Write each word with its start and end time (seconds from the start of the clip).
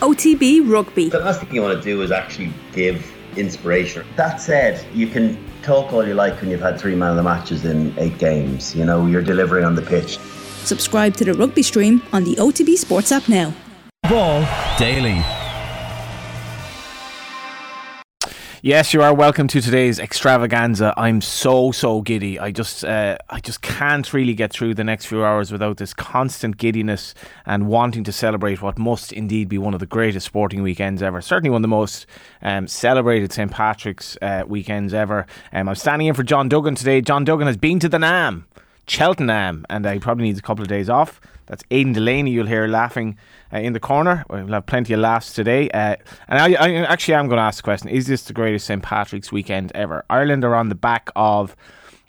OTB 0.00 0.70
Rugby. 0.70 1.10
The 1.10 1.18
last 1.18 1.40
thing 1.40 1.54
you 1.54 1.62
want 1.62 1.76
to 1.76 1.82
do 1.82 2.00
is 2.00 2.10
actually 2.10 2.52
give 2.72 3.06
inspiration. 3.36 4.06
That 4.16 4.40
said, 4.40 4.84
you 4.94 5.06
can 5.06 5.38
talk 5.62 5.92
all 5.92 6.06
you 6.06 6.14
like 6.14 6.40
when 6.40 6.50
you've 6.50 6.60
had 6.60 6.80
three 6.80 6.94
man 6.94 7.10
of 7.10 7.16
the 7.16 7.22
matches 7.22 7.66
in 7.66 7.94
eight 7.98 8.18
games. 8.18 8.74
You 8.74 8.86
know, 8.86 9.06
you're 9.06 9.22
delivering 9.22 9.64
on 9.64 9.74
the 9.74 9.82
pitch. 9.82 10.18
Subscribe 10.64 11.14
to 11.16 11.24
the 11.24 11.34
rugby 11.34 11.62
stream 11.62 12.02
on 12.12 12.24
the 12.24 12.34
OTB 12.36 12.76
Sports 12.76 13.12
app 13.12 13.28
now. 13.28 13.52
Ball 14.08 14.46
daily. 14.78 15.22
Yes, 18.62 18.92
you 18.92 19.00
are 19.00 19.14
welcome 19.14 19.48
to 19.48 19.62
today's 19.62 19.98
extravaganza. 19.98 20.92
I'm 20.98 21.22
so 21.22 21.72
so 21.72 22.02
giddy. 22.02 22.38
I 22.38 22.50
just 22.50 22.84
uh, 22.84 23.16
I 23.30 23.40
just 23.40 23.62
can't 23.62 24.12
really 24.12 24.34
get 24.34 24.52
through 24.52 24.74
the 24.74 24.84
next 24.84 25.06
few 25.06 25.24
hours 25.24 25.50
without 25.50 25.78
this 25.78 25.94
constant 25.94 26.58
giddiness 26.58 27.14
and 27.46 27.68
wanting 27.68 28.04
to 28.04 28.12
celebrate 28.12 28.60
what 28.60 28.78
must 28.78 29.14
indeed 29.14 29.48
be 29.48 29.56
one 29.56 29.72
of 29.72 29.80
the 29.80 29.86
greatest 29.86 30.26
sporting 30.26 30.62
weekends 30.62 31.02
ever. 31.02 31.22
Certainly 31.22 31.48
one 31.48 31.60
of 31.60 31.62
the 31.62 31.68
most 31.68 32.04
um, 32.42 32.68
celebrated 32.68 33.32
St 33.32 33.50
Patrick's 33.50 34.18
uh, 34.20 34.42
weekends 34.46 34.92
ever. 34.92 35.26
Um, 35.54 35.66
I'm 35.66 35.74
standing 35.74 36.08
in 36.08 36.14
for 36.14 36.22
John 36.22 36.50
Duggan 36.50 36.74
today. 36.74 37.00
John 37.00 37.24
Duggan 37.24 37.46
has 37.46 37.56
been 37.56 37.78
to 37.78 37.88
the 37.88 37.98
Nam. 37.98 38.46
Cheltenham, 38.86 39.64
and 39.70 39.86
he 39.86 40.00
probably 40.00 40.24
needs 40.24 40.38
a 40.38 40.42
couple 40.42 40.62
of 40.62 40.68
days 40.68 40.90
off. 40.90 41.20
That's 41.50 41.64
Aidan 41.72 41.94
Delaney. 41.94 42.30
You'll 42.30 42.46
hear 42.46 42.68
laughing 42.68 43.18
uh, 43.52 43.58
in 43.58 43.72
the 43.72 43.80
corner. 43.80 44.24
We'll 44.30 44.46
have 44.46 44.66
plenty 44.66 44.92
of 44.92 45.00
laughs 45.00 45.32
today. 45.32 45.68
Uh, 45.70 45.96
and 46.28 46.38
I, 46.38 46.52
I 46.52 46.72
actually 46.84 47.14
am 47.14 47.26
going 47.26 47.38
to 47.38 47.42
ask 47.42 47.56
the 47.56 47.64
question: 47.64 47.88
Is 47.88 48.06
this 48.06 48.22
the 48.22 48.32
greatest 48.32 48.66
St 48.66 48.80
Patrick's 48.80 49.32
weekend 49.32 49.72
ever? 49.74 50.04
Ireland 50.08 50.44
are 50.44 50.54
on 50.54 50.68
the 50.68 50.76
back 50.76 51.10
of 51.16 51.56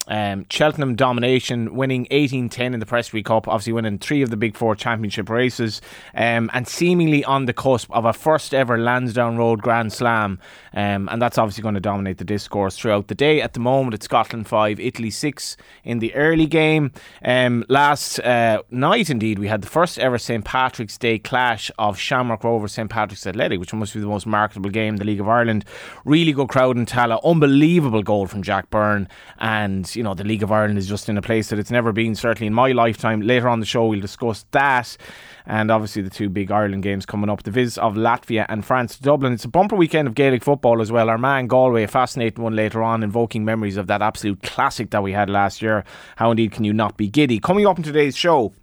um, 0.07 0.45
Cheltenham 0.49 0.95
domination, 0.95 1.75
winning 1.75 2.07
18 2.11 2.49
10 2.49 2.73
in 2.73 2.79
the 2.79 2.85
Prestbury 2.85 3.23
Cup, 3.23 3.47
obviously 3.47 3.73
winning 3.73 3.99
three 3.99 4.21
of 4.21 4.29
the 4.29 4.37
big 4.37 4.57
four 4.57 4.75
championship 4.75 5.29
races, 5.29 5.81
um, 6.15 6.49
and 6.53 6.67
seemingly 6.67 7.23
on 7.23 7.45
the 7.45 7.53
cusp 7.53 7.91
of 7.91 8.05
a 8.05 8.13
first 8.13 8.53
ever 8.53 8.77
Lansdowne 8.77 9.37
Road 9.37 9.61
Grand 9.61 9.93
Slam. 9.93 10.39
Um, 10.73 11.09
and 11.11 11.21
that's 11.21 11.37
obviously 11.37 11.61
going 11.61 11.75
to 11.75 11.81
dominate 11.81 12.17
the 12.17 12.23
discourse 12.23 12.77
throughout 12.77 13.07
the 13.07 13.15
day. 13.15 13.41
At 13.41 13.53
the 13.53 13.59
moment, 13.59 13.93
it's 13.93 14.05
Scotland 14.05 14.47
5, 14.47 14.79
Italy 14.79 15.09
6 15.09 15.57
in 15.83 15.99
the 15.99 16.13
early 16.15 16.45
game. 16.45 16.91
Um, 17.23 17.65
last 17.67 18.19
uh, 18.19 18.63
night, 18.71 19.09
indeed, 19.09 19.37
we 19.37 19.47
had 19.47 19.61
the 19.61 19.67
first 19.67 19.99
ever 19.99 20.17
St 20.17 20.43
Patrick's 20.45 20.97
Day 20.97 21.19
clash 21.19 21.69
of 21.77 21.97
Shamrock 21.97 22.43
Rovers 22.43 22.71
St 22.71 22.89
Patrick's 22.89 23.27
Athletic, 23.27 23.59
which 23.59 23.73
must 23.73 23.93
be 23.93 23.99
the 23.99 24.07
most 24.07 24.25
marketable 24.25 24.69
game 24.69 24.93
in 24.93 24.99
the 24.99 25.05
League 25.05 25.19
of 25.19 25.27
Ireland. 25.27 25.65
Really 26.05 26.31
good 26.31 26.49
crowd 26.49 26.77
in 26.77 26.85
Tallaght, 26.85 27.23
unbelievable 27.23 28.03
goal 28.03 28.27
from 28.27 28.41
Jack 28.41 28.69
Byrne, 28.69 29.07
and 29.39 29.90
you 29.95 30.03
know, 30.03 30.13
the 30.13 30.23
League 30.23 30.43
of 30.43 30.51
Ireland 30.51 30.77
is 30.77 30.87
just 30.87 31.09
in 31.09 31.17
a 31.17 31.21
place 31.21 31.49
that 31.49 31.59
it's 31.59 31.71
never 31.71 31.91
been, 31.91 32.15
certainly 32.15 32.47
in 32.47 32.53
my 32.53 32.71
lifetime. 32.71 33.21
Later 33.21 33.49
on 33.49 33.59
the 33.59 33.65
show, 33.65 33.87
we'll 33.87 33.99
discuss 33.99 34.45
that 34.51 34.97
and 35.45 35.71
obviously 35.71 36.01
the 36.01 36.09
two 36.09 36.29
big 36.29 36.51
Ireland 36.51 36.83
games 36.83 37.05
coming 37.05 37.29
up 37.29 37.43
the 37.43 37.51
visit 37.51 37.81
of 37.81 37.95
Latvia 37.95 38.45
and 38.49 38.65
France 38.65 38.97
to 38.97 39.03
Dublin. 39.03 39.33
It's 39.33 39.45
a 39.45 39.49
bumper 39.49 39.75
weekend 39.75 40.07
of 40.07 40.15
Gaelic 40.15 40.43
football 40.43 40.81
as 40.81 40.91
well. 40.91 41.09
Armagh 41.09 41.47
Galway, 41.47 41.83
a 41.83 41.87
fascinating 41.87 42.43
one 42.43 42.55
later 42.55 42.83
on, 42.83 43.03
invoking 43.03 43.45
memories 43.45 43.77
of 43.77 43.87
that 43.87 44.01
absolute 44.01 44.41
classic 44.43 44.91
that 44.91 45.03
we 45.03 45.11
had 45.13 45.29
last 45.29 45.61
year. 45.61 45.83
How 46.15 46.31
indeed 46.31 46.51
can 46.51 46.63
you 46.63 46.73
not 46.73 46.97
be 46.97 47.09
giddy? 47.09 47.39
Coming 47.39 47.65
up 47.65 47.77
in 47.77 47.83
today's 47.83 48.15
show, 48.15 48.53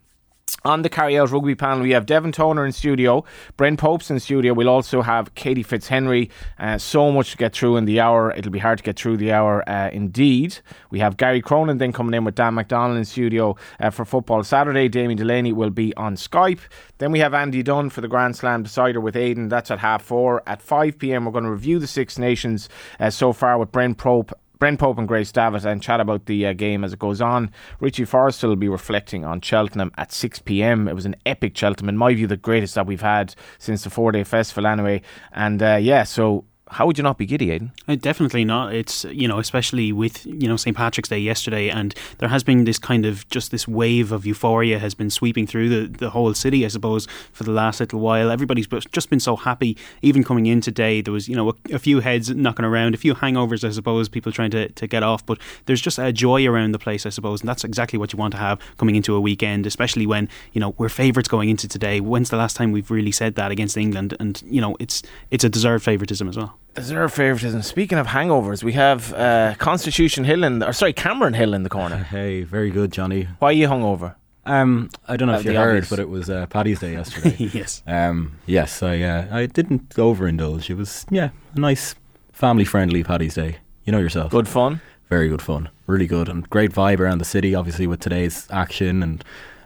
on 0.64 0.82
the 0.82 0.88
carry 0.88 1.18
out 1.18 1.30
rugby 1.30 1.54
panel, 1.54 1.82
we 1.82 1.92
have 1.92 2.06
Devin 2.06 2.32
Toner 2.32 2.66
in 2.66 2.72
studio, 2.72 3.24
Brent 3.56 3.78
Pope's 3.78 4.10
in 4.10 4.18
studio. 4.18 4.52
We'll 4.52 4.68
also 4.68 5.02
have 5.02 5.34
Katie 5.34 5.62
Fitzhenry. 5.62 6.30
Uh, 6.58 6.78
so 6.78 7.12
much 7.12 7.30
to 7.32 7.36
get 7.36 7.54
through 7.54 7.76
in 7.76 7.84
the 7.84 8.00
hour. 8.00 8.32
It'll 8.36 8.50
be 8.50 8.58
hard 8.58 8.78
to 8.78 8.84
get 8.84 8.98
through 8.98 9.18
the 9.18 9.32
hour 9.32 9.68
uh, 9.68 9.90
indeed. 9.90 10.58
We 10.90 10.98
have 10.98 11.16
Gary 11.16 11.40
Cronin 11.40 11.78
then 11.78 11.92
coming 11.92 12.14
in 12.14 12.24
with 12.24 12.34
Dan 12.34 12.54
McDonald 12.54 12.98
in 12.98 13.04
studio 13.04 13.56
uh, 13.80 13.90
for 13.90 14.04
Football 14.04 14.42
Saturday. 14.42 14.88
Damien 14.88 15.16
Delaney 15.16 15.52
will 15.52 15.70
be 15.70 15.94
on 15.96 16.16
Skype. 16.16 16.60
Then 16.98 17.12
we 17.12 17.20
have 17.20 17.34
Andy 17.34 17.62
Dunn 17.62 17.90
for 17.90 18.00
the 18.00 18.08
Grand 18.08 18.36
Slam 18.36 18.62
decider 18.64 19.00
with 19.00 19.16
Aidan. 19.16 19.48
That's 19.48 19.70
at 19.70 19.78
half 19.78 20.02
four. 20.02 20.42
At 20.46 20.60
5 20.60 20.98
pm, 20.98 21.24
we're 21.24 21.32
going 21.32 21.44
to 21.44 21.50
review 21.50 21.78
the 21.78 21.86
Six 21.86 22.18
Nations 22.18 22.68
uh, 22.98 23.10
so 23.10 23.32
far 23.32 23.58
with 23.58 23.70
Brent 23.70 23.98
Pope 23.98 24.32
Brent 24.58 24.80
Pope 24.80 24.98
and 24.98 25.08
Grace 25.08 25.32
Davitt 25.32 25.64
and 25.64 25.82
chat 25.82 26.00
about 26.00 26.26
the 26.26 26.46
uh, 26.46 26.52
game 26.52 26.84
as 26.84 26.92
it 26.92 26.98
goes 26.98 27.20
on. 27.20 27.50
Richie 27.80 28.04
Forristal 28.04 28.50
will 28.50 28.56
be 28.56 28.68
reflecting 28.68 29.24
on 29.24 29.40
Cheltenham 29.40 29.92
at 29.96 30.12
6 30.12 30.40
pm. 30.40 30.88
It 30.88 30.94
was 30.94 31.06
an 31.06 31.16
epic 31.26 31.56
Cheltenham, 31.56 31.88
in 31.88 31.96
my 31.96 32.14
view, 32.14 32.26
the 32.26 32.36
greatest 32.36 32.74
that 32.74 32.86
we've 32.86 33.00
had 33.00 33.34
since 33.58 33.84
the 33.84 33.90
four 33.90 34.12
day 34.12 34.24
festival, 34.24 34.66
anyway. 34.66 35.02
And 35.32 35.62
uh, 35.62 35.76
yeah, 35.80 36.02
so 36.04 36.44
how 36.70 36.86
would 36.86 36.98
you 36.98 37.04
not 37.04 37.18
be 37.18 37.26
giddy, 37.26 37.50
Aidan? 37.50 37.72
Uh, 37.86 37.96
definitely 37.96 38.44
not. 38.44 38.74
It's 38.74 39.04
you 39.04 39.28
know, 39.28 39.38
especially 39.38 39.92
with 39.92 40.24
you 40.26 40.48
know 40.48 40.56
St 40.56 40.76
Patrick's 40.76 41.08
Day 41.08 41.18
yesterday, 41.18 41.68
and 41.68 41.94
there 42.18 42.28
has 42.28 42.42
been 42.42 42.64
this 42.64 42.78
kind 42.78 43.06
of 43.06 43.28
just 43.30 43.50
this 43.50 43.66
wave 43.66 44.12
of 44.12 44.26
euphoria 44.26 44.78
has 44.78 44.94
been 44.94 45.10
sweeping 45.10 45.46
through 45.46 45.68
the, 45.68 45.98
the 45.98 46.10
whole 46.10 46.34
city. 46.34 46.64
I 46.64 46.68
suppose 46.68 47.06
for 47.32 47.44
the 47.44 47.52
last 47.52 47.80
little 47.80 48.00
while, 48.00 48.30
everybody's 48.30 48.66
just 48.66 49.10
been 49.10 49.20
so 49.20 49.36
happy. 49.36 49.76
Even 50.02 50.24
coming 50.24 50.46
in 50.46 50.60
today, 50.60 51.00
there 51.00 51.12
was 51.12 51.28
you 51.28 51.36
know 51.36 51.50
a, 51.50 51.74
a 51.74 51.78
few 51.78 52.00
heads 52.00 52.30
knocking 52.30 52.64
around, 52.64 52.94
a 52.94 52.98
few 52.98 53.14
hangovers, 53.14 53.64
I 53.64 53.70
suppose, 53.70 54.08
people 54.08 54.32
trying 54.32 54.50
to, 54.50 54.68
to 54.68 54.86
get 54.86 55.02
off. 55.02 55.24
But 55.24 55.38
there's 55.66 55.80
just 55.80 55.98
a 55.98 56.12
joy 56.12 56.46
around 56.46 56.72
the 56.72 56.78
place, 56.78 57.06
I 57.06 57.10
suppose, 57.10 57.40
and 57.40 57.48
that's 57.48 57.64
exactly 57.64 57.98
what 57.98 58.12
you 58.12 58.18
want 58.18 58.32
to 58.32 58.38
have 58.38 58.60
coming 58.76 58.96
into 58.96 59.14
a 59.14 59.20
weekend, 59.20 59.66
especially 59.66 60.06
when 60.06 60.28
you 60.52 60.60
know 60.60 60.74
we're 60.78 60.88
favourites 60.88 61.28
going 61.28 61.48
into 61.48 61.68
today. 61.68 62.00
When's 62.00 62.30
the 62.30 62.36
last 62.36 62.56
time 62.56 62.72
we've 62.72 62.90
really 62.90 63.12
said 63.12 63.34
that 63.36 63.50
against 63.50 63.76
England? 63.76 64.14
And 64.20 64.42
you 64.46 64.60
know 64.60 64.76
it's 64.78 65.02
it's 65.30 65.44
a 65.44 65.48
deserved 65.48 65.84
favouritism 65.84 66.28
as 66.28 66.36
well. 66.36 66.57
Deserved 66.78 67.14
favouritism. 67.14 67.62
Speaking 67.62 67.98
of 67.98 68.06
hangovers, 68.08 68.62
we 68.62 68.72
have 68.74 69.12
uh, 69.14 69.54
Constitution 69.58 70.24
Hill 70.24 70.44
in, 70.44 70.62
or 70.62 70.72
sorry, 70.72 70.92
Cameron 70.92 71.34
Hill 71.34 71.54
in 71.54 71.62
the 71.62 71.68
corner. 71.68 71.96
Hey, 72.10 72.42
very 72.44 72.70
good, 72.70 72.92
Johnny. 72.92 73.28
Why 73.38 73.48
are 73.48 73.52
you 73.52 73.68
hungover? 73.68 74.14
Um, 74.46 74.88
I 75.06 75.16
don't 75.16 75.28
know 75.28 75.34
Uh, 75.34 75.38
if 75.40 75.44
you 75.44 75.52
the 75.52 75.58
heard, 75.58 75.68
obvious. 75.76 75.90
but 75.90 75.98
it 75.98 76.08
was 76.08 76.30
uh, 76.30 76.46
Paddy's 76.46 76.80
Day 76.80 76.92
yesterday. 77.00 77.36
yes. 77.52 77.82
um, 77.86 78.38
yes, 78.46 78.82
I 78.82 79.00
uh, 79.02 79.26
I 79.30 79.46
didn't 79.46 79.90
overindulge. 79.90 80.70
It 80.70 80.74
was 80.76 81.04
yeah, 81.10 81.30
a 81.54 81.60
nice 81.60 81.94
family 82.32 82.64
friendly 82.64 83.02
Paddy's 83.04 83.34
Day. 83.34 83.58
You 83.84 83.92
know 83.92 83.98
yourself. 83.98 84.30
Good 84.30 84.48
fun. 84.48 84.80
very 85.10 85.28
good 85.28 85.42
fun, 85.42 85.68
really 85.86 86.06
good, 86.06 86.28
and 86.28 86.48
great 86.48 86.72
vibe 86.72 87.00
around 87.00 87.18
the 87.18 87.24
city. 87.26 87.54
Obviously 87.54 87.86
with 87.86 88.00
today's 88.00 88.46
action, 88.50 89.02
and 89.02 89.24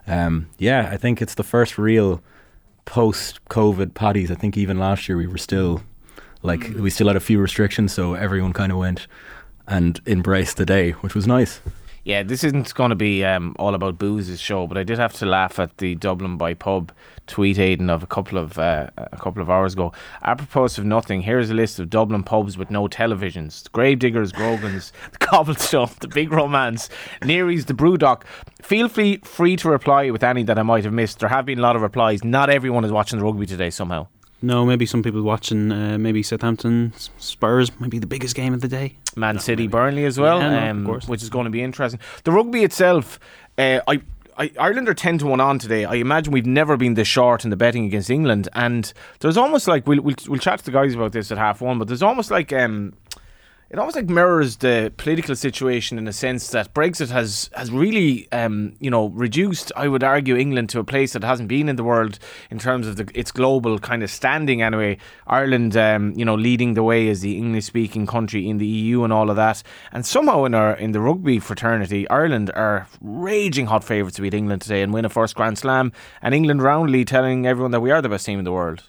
um, 0.09 0.49
yeah, 0.59 0.89
I 0.93 0.97
think 0.97 1.23
it's 1.23 1.35
the 1.35 1.45
first 1.45 1.79
real 1.79 2.21
post-COVID 2.85 3.95
Paddy's. 3.95 4.31
I 4.31 4.35
think 4.35 4.57
even 4.57 4.79
last 4.79 5.09
year 5.09 5.17
we 5.17 5.27
were 5.29 5.39
still 5.39 5.83
like 6.43 6.71
we 6.77 6.91
still 6.91 7.07
had 7.07 7.17
a 7.17 7.21
few 7.21 7.41
restrictions, 7.41 7.93
so 7.93 8.15
everyone 8.15 8.53
kind 8.53 8.73
of 8.73 8.79
went 8.79 9.07
and 9.67 10.01
embraced 10.07 10.57
the 10.57 10.67
day, 10.67 10.93
which 10.93 11.15
was 11.15 11.27
nice. 11.27 11.61
Yeah, 12.05 12.25
this 12.25 12.43
isn't 12.43 12.75
going 12.75 12.91
to 12.91 12.97
be 12.97 13.25
um, 13.25 13.55
all 13.61 13.77
about 13.77 13.97
booze's 13.97 14.41
show, 14.41 14.67
but 14.67 14.77
I 14.77 14.83
did 14.83 14.99
have 14.99 15.13
to 15.15 15.27
laugh 15.27 15.61
at 15.61 15.79
the 15.79 15.95
Dublin 15.95 16.37
by 16.37 16.53
pub 16.53 16.91
tweet 17.29 17.61
Aidan 17.61 17.89
of 17.91 18.03
a 18.03 18.09
couple 18.09 18.39
of 18.39 18.59
uh, 18.59 18.89
a 18.97 19.17
couple 19.19 19.41
of 19.41 19.49
hours 19.49 19.75
ago. 19.75 19.93
Apropos 20.25 20.79
of 20.79 20.85
nothing, 20.85 21.23
here's 21.23 21.49
a 21.49 21.55
list 21.55 21.79
of 21.79 21.91
Dublin 21.91 22.25
pubs 22.25 22.59
with 22.59 22.73
no 22.73 22.89
televisions: 22.89 23.63
the 23.63 23.71
Gravediggers, 23.71 24.33
Grogan's, 24.33 24.93
the 25.13 25.19
Cobblestone, 25.19 25.91
the 26.01 26.09
Big 26.09 26.33
Romance, 26.33 26.89
Neary's, 27.23 27.67
the 27.67 27.75
Brewdog. 27.75 28.25
Feel 28.61 28.89
free 28.89 29.19
free 29.19 29.55
to 29.57 29.71
reply 29.71 30.11
with 30.11 30.25
any 30.25 30.43
that 30.43 30.59
I 30.59 30.65
might 30.65 30.83
have 30.83 30.93
missed. 30.93 31.21
There 31.21 31.29
have 31.29 31.47
been 31.47 31.61
a 31.61 31.63
lot 31.63 31.77
of 31.77 31.83
replies. 31.83 32.25
Not 32.25 32.51
everyone 32.51 32.85
is 32.85 32.91
watching 32.91 33.21
the 33.21 33.25
rugby 33.25 33.47
today 33.47 33.71
somehow. 33.71 34.09
No, 34.43 34.67
maybe 34.67 34.87
some 34.87 35.03
people 35.03 35.23
watching 35.23 35.71
uh, 35.71 35.99
maybe 35.99 36.23
Southampton 36.23 36.93
Spurs 37.19 37.71
might 37.81 37.91
be 37.91 37.99
the 38.01 38.07
biggest 38.07 38.35
game 38.35 38.53
of 38.53 38.61
the 38.61 38.69
day. 38.69 38.97
Man 39.17 39.39
City, 39.39 39.69
Burnley 39.69 40.05
as 40.05 40.19
well, 40.19 40.41
Yeah, 40.41 40.51
no, 40.51 40.59
of 40.65 40.71
um, 40.71 40.87
course. 40.87 41.07
which 41.09 41.23
is 41.23 41.31
going 41.31 41.45
to 41.45 41.51
be 41.51 41.63
interesting. 41.63 42.01
The 42.25 42.33
rugby 42.33 42.65
itself, 42.65 43.21
uh, 43.57 43.81
I, 43.87 44.01
I, 44.37 44.51
Ireland 44.59 44.89
are 44.89 44.95
ten 44.95 45.19
to 45.19 45.27
one 45.27 45.41
on 45.41 45.59
today. 45.61 45.85
I 45.85 45.95
imagine 45.95 46.33
we've 46.33 46.45
never 46.47 46.77
been 46.77 46.95
this 46.95 47.07
short 47.09 47.45
in 47.45 47.51
the 47.51 47.57
betting 47.57 47.85
against 47.85 48.11
England, 48.11 48.49
and 48.55 48.93
there's 49.21 49.37
almost 49.37 49.69
like 49.69 49.87
we'll 49.87 50.01
we'll, 50.01 50.17
we'll 50.27 50.41
chat 50.41 50.59
to 50.59 50.65
the 50.65 50.73
guys 50.73 50.95
about 50.95 51.13
this 51.13 51.31
at 51.31 51.39
half 51.39 51.61
one, 51.61 51.79
but 51.79 51.87
there's 51.87 52.03
almost 52.03 52.31
like 52.31 52.53
um, 52.53 52.95
it 53.73 53.79
almost 53.79 53.97
like 53.97 54.11
mirrors 54.11 54.59
the 54.59 54.93
political 54.99 55.35
situation 55.35 55.97
in 55.97 56.07
a 56.07 56.13
sense 56.13 56.51
that 56.51 56.75
Brexit 56.75 57.09
has 57.09 57.49
has 57.55 57.71
really 57.71 58.31
um, 58.31 58.75
you 58.81 58.91
know 58.91 59.07
reduced 59.09 59.73
I 59.75 59.89
would 59.89 60.05
argue 60.05 60.37
England 60.37 60.69
to 60.71 60.79
a 60.79 60.85
place 60.85 61.15
that 61.15 61.25
hasn't 61.25 61.49
been 61.49 61.71
in 61.71 61.77
the 61.77 61.85
world 61.85 62.19
in 62.51 62.59
terms 62.59 62.87
of 62.87 62.97
the, 62.97 63.11
its 63.15 63.33
global 63.33 63.79
kind 63.79 64.03
of 64.03 64.11
standing 64.11 64.61
anyway. 64.61 64.99
Ireland 65.27 65.75
um, 65.75 66.13
you 66.15 66.25
know 66.25 66.35
leading 66.35 66.75
the 66.75 66.83
way 66.83 67.09
as 67.09 67.23
the 67.23 67.39
English 67.39 67.65
speaking 67.65 68.07
country 68.07 68.47
in 68.47 68.59
the 68.59 68.67
EU 68.67 69.05
and 69.05 69.13
all 69.13 69.31
of 69.31 69.37
that. 69.37 69.63
And 69.91 70.05
somehow 70.05 70.45
in 70.45 70.55
our 70.55 70.75
in 70.75 70.93
the 70.93 71.01
rugby 71.01 71.39
fraternity 71.39 72.07
Ireland 72.11 72.51
are 72.55 72.87
raging 73.01 73.67
hot 73.67 73.85
favourites 73.85 74.17
to 74.17 74.23
beat 74.23 74.35
England 74.35 74.61
today 74.61 74.83
and 74.83 74.93
win 74.93 75.07
a 75.07 75.09
first 75.09 75.35
Grand 75.35 75.57
Slam 75.57 75.93
and 76.21 76.35
England 76.35 76.61
roundly 76.61 77.07
telling 77.07 77.47
everyone 77.47 77.71
that 77.71 77.81
we 77.81 77.91
are 77.91 78.03
the 78.03 78.11
best 78.11 78.27
team 78.27 78.39
in 78.39 78.45
the 78.45 78.53
world 78.53 78.83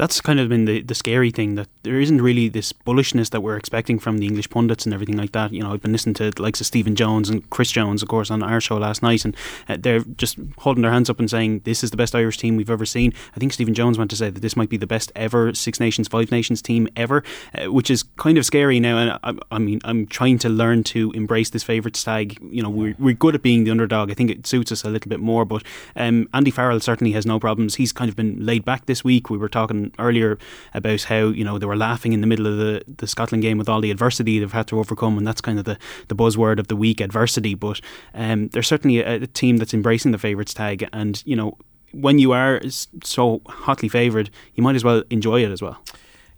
that's 0.00 0.18
kind 0.18 0.40
of 0.40 0.48
been 0.48 0.64
the, 0.64 0.80
the 0.80 0.94
scary 0.94 1.30
thing 1.30 1.56
that 1.56 1.68
there 1.82 2.00
isn't 2.00 2.22
really 2.22 2.48
this 2.48 2.72
bullishness 2.72 3.28
that 3.28 3.42
we're 3.42 3.58
expecting 3.58 3.98
from 3.98 4.16
the 4.16 4.26
English 4.26 4.48
pundits 4.48 4.86
and 4.86 4.94
everything 4.94 5.18
like 5.18 5.32
that. 5.32 5.52
You 5.52 5.62
know, 5.62 5.74
I've 5.74 5.82
been 5.82 5.92
listening 5.92 6.14
to 6.14 6.30
the 6.30 6.40
likes 6.40 6.58
of 6.58 6.66
Stephen 6.66 6.96
Jones 6.96 7.28
and 7.28 7.48
Chris 7.50 7.70
Jones, 7.70 8.02
of 8.02 8.08
course, 8.08 8.30
on 8.30 8.42
our 8.42 8.62
show 8.62 8.78
last 8.78 9.02
night, 9.02 9.26
and 9.26 9.36
uh, 9.68 9.76
they're 9.78 10.00
just 10.00 10.38
holding 10.56 10.80
their 10.80 10.90
hands 10.90 11.10
up 11.10 11.18
and 11.18 11.28
saying 11.28 11.60
this 11.64 11.84
is 11.84 11.90
the 11.90 11.98
best 11.98 12.14
Irish 12.14 12.38
team 12.38 12.56
we've 12.56 12.70
ever 12.70 12.86
seen. 12.86 13.12
I 13.36 13.40
think 13.40 13.52
Stephen 13.52 13.74
Jones 13.74 13.98
went 13.98 14.10
to 14.12 14.16
say 14.16 14.30
that 14.30 14.40
this 14.40 14.56
might 14.56 14.70
be 14.70 14.78
the 14.78 14.86
best 14.86 15.12
ever 15.14 15.52
Six 15.52 15.78
Nations, 15.78 16.08
Five 16.08 16.30
Nations 16.30 16.62
team 16.62 16.88
ever, 16.96 17.22
uh, 17.54 17.70
which 17.70 17.90
is 17.90 18.02
kind 18.02 18.38
of 18.38 18.46
scary 18.46 18.80
now. 18.80 18.96
And 18.96 19.18
I, 19.22 19.54
I, 19.54 19.58
mean, 19.58 19.80
I'm 19.84 20.06
trying 20.06 20.38
to 20.38 20.48
learn 20.48 20.82
to 20.84 21.12
embrace 21.12 21.50
this 21.50 21.62
favourite 21.62 21.92
tag. 21.92 22.38
You 22.50 22.62
know, 22.62 22.70
we're, 22.70 22.96
we're 22.98 23.12
good 23.12 23.34
at 23.34 23.42
being 23.42 23.64
the 23.64 23.70
underdog. 23.70 24.10
I 24.10 24.14
think 24.14 24.30
it 24.30 24.46
suits 24.46 24.72
us 24.72 24.82
a 24.82 24.88
little 24.88 25.10
bit 25.10 25.20
more. 25.20 25.44
But 25.44 25.62
um, 25.94 26.26
Andy 26.32 26.50
Farrell 26.50 26.80
certainly 26.80 27.12
has 27.12 27.26
no 27.26 27.38
problems. 27.38 27.74
He's 27.74 27.92
kind 27.92 28.08
of 28.08 28.16
been 28.16 28.46
laid 28.46 28.64
back 28.64 28.86
this 28.86 29.04
week. 29.04 29.28
We 29.28 29.36
were 29.36 29.50
talking 29.50 29.89
earlier 29.98 30.38
about 30.74 31.02
how 31.04 31.28
you 31.28 31.44
know 31.44 31.58
they 31.58 31.66
were 31.66 31.76
laughing 31.76 32.12
in 32.12 32.20
the 32.20 32.26
middle 32.26 32.46
of 32.46 32.56
the, 32.56 32.82
the 32.98 33.06
Scotland 33.06 33.42
game 33.42 33.58
with 33.58 33.68
all 33.68 33.80
the 33.80 33.90
adversity 33.90 34.38
they've 34.38 34.52
had 34.52 34.66
to 34.68 34.78
overcome, 34.78 35.18
and 35.18 35.26
that's 35.26 35.40
kind 35.40 35.58
of 35.58 35.64
the, 35.64 35.78
the 36.08 36.14
buzzword 36.14 36.58
of 36.58 36.68
the 36.68 36.76
week, 36.76 37.00
adversity. 37.00 37.54
But 37.54 37.80
um, 38.14 38.48
they're 38.48 38.62
certainly 38.62 39.00
a, 39.00 39.22
a 39.22 39.26
team 39.26 39.56
that's 39.56 39.74
embracing 39.74 40.12
the 40.12 40.18
favourites 40.18 40.54
tag, 40.54 40.88
and 40.92 41.22
you 41.26 41.36
know 41.36 41.56
when 41.92 42.18
you 42.18 42.32
are 42.32 42.60
so 43.02 43.40
hotly 43.46 43.88
favoured, 43.88 44.30
you 44.54 44.62
might 44.62 44.76
as 44.76 44.84
well 44.84 45.02
enjoy 45.10 45.42
it 45.44 45.50
as 45.50 45.60
well. 45.60 45.82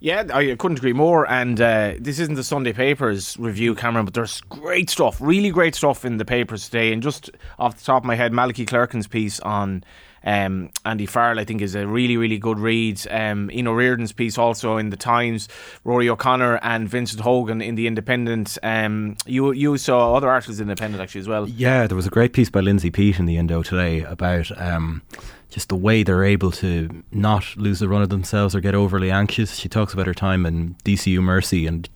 Yeah, 0.03 0.25
I 0.35 0.57
couldn't 0.57 0.79
agree 0.79 0.93
more. 0.93 1.31
And 1.31 1.61
uh, 1.61 1.95
this 2.01 2.19
isn't 2.19 2.35
the 2.35 2.43
Sunday 2.43 2.73
papers 2.73 3.37
review, 3.39 3.77
Cameron, 3.77 4.05
but 4.05 4.15
there's 4.15 4.41
great 4.43 4.91
stuff, 4.91 5.17
really 5.21 5.51
great 5.51 5.77
stuff 5.77 6.05
in 6.05 6.17
the 6.17 6.25
papers 6.25 6.65
today. 6.65 6.93
And 6.93 7.01
just 7.01 7.31
off 7.57 7.79
the 7.79 7.85
top 7.85 8.03
of 8.03 8.07
my 8.07 8.17
head, 8.17 8.33
Malachy 8.33 8.67
Clerkin's 8.67 9.07
piece 9.07 9.39
on 9.41 9.85
um, 10.25 10.71
Andy 10.85 11.07
Farrell, 11.07 11.39
I 11.39 11.45
think, 11.45 11.63
is 11.63 11.75
a 11.75 11.87
really, 11.87 12.17
really 12.17 12.39
good 12.39 12.59
read. 12.59 13.01
Um, 13.11 13.51
Ian 13.51 13.69
O'Riordan's 13.69 14.13
piece 14.13 14.39
also 14.39 14.77
in 14.77 14.91
the 14.91 14.97
Times, 14.97 15.49
Rory 15.85 16.09
O'Connor 16.09 16.61
and 16.63 16.89
Vincent 16.89 17.21
Hogan 17.23 17.61
in 17.61 17.75
the 17.75 17.87
Independent. 17.87 18.59
Um, 18.63 19.17
you 19.27 19.53
you 19.53 19.77
saw 19.79 20.15
other 20.15 20.29
articles 20.29 20.61
in 20.61 20.67
the 20.67 20.73
Independent 20.73 21.03
actually 21.03 21.23
as 21.23 21.29
well. 21.29 21.49
Yeah, 21.49 21.87
there 21.87 21.97
was 21.97 22.07
a 22.07 22.11
great 22.11 22.33
piece 22.33 22.51
by 22.51 22.61
Lindsay 22.61 22.91
Peat 22.91 23.19
in 23.19 23.27
the 23.27 23.37
Indo 23.37 23.63
today 23.63 24.03
about 24.03 24.51
um, 24.61 25.03
just 25.51 25.69
the 25.69 25.77
way 25.77 26.03
they're 26.03 26.25
able 26.25 26.51
to 26.53 27.03
not 27.13 27.57
lose 27.57 27.79
the 27.79 27.89
run 27.89 28.03
of 28.03 28.09
themselves 28.09 28.55
or 28.55 28.61
get 28.61 28.75
overly 28.75 29.11
anxious. 29.11 29.57
She 29.57 29.69
talks 29.69 29.93
about 29.93 30.07
her 30.07 30.15
time 30.15 30.47
in 30.47 30.75
DCU 30.85 31.21
Mercy 31.21 31.67
and 31.67 31.89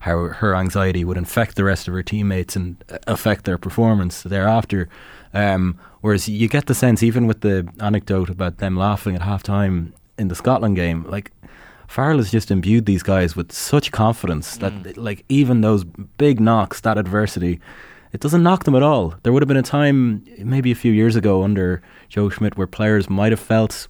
how 0.00 0.28
her 0.28 0.54
anxiety 0.54 1.04
would 1.04 1.16
infect 1.16 1.56
the 1.56 1.64
rest 1.64 1.88
of 1.88 1.94
her 1.94 2.02
teammates 2.02 2.56
and 2.56 2.82
affect 3.06 3.44
their 3.44 3.58
performance 3.58 4.22
thereafter. 4.22 4.88
Um, 5.34 5.78
whereas 6.00 6.28
you 6.28 6.48
get 6.48 6.66
the 6.66 6.74
sense, 6.74 7.02
even 7.02 7.26
with 7.26 7.40
the 7.40 7.68
anecdote 7.80 8.28
about 8.28 8.58
them 8.58 8.76
laughing 8.76 9.14
at 9.14 9.22
half 9.22 9.42
time 9.42 9.94
in 10.18 10.28
the 10.28 10.34
Scotland 10.34 10.76
game, 10.76 11.04
like 11.04 11.32
Farrell 11.88 12.18
has 12.18 12.30
just 12.30 12.50
imbued 12.50 12.86
these 12.86 13.02
guys 13.02 13.36
with 13.36 13.52
such 13.52 13.92
confidence 13.92 14.56
that, 14.58 14.72
mm. 14.72 14.96
like, 14.96 15.24
even 15.28 15.60
those 15.60 15.84
big 15.84 16.40
knocks, 16.40 16.80
that 16.80 16.98
adversity, 16.98 17.60
it 18.12 18.20
doesn't 18.20 18.42
knock 18.42 18.64
them 18.64 18.74
at 18.74 18.82
all. 18.82 19.14
There 19.22 19.32
would 19.32 19.42
have 19.42 19.48
been 19.48 19.56
a 19.56 19.62
time, 19.62 20.24
maybe 20.38 20.70
a 20.70 20.74
few 20.74 20.92
years 20.92 21.16
ago, 21.16 21.42
under 21.42 21.82
Joe 22.08 22.28
Schmidt, 22.28 22.56
where 22.56 22.66
players 22.66 23.08
might 23.08 23.32
have 23.32 23.40
felt 23.40 23.86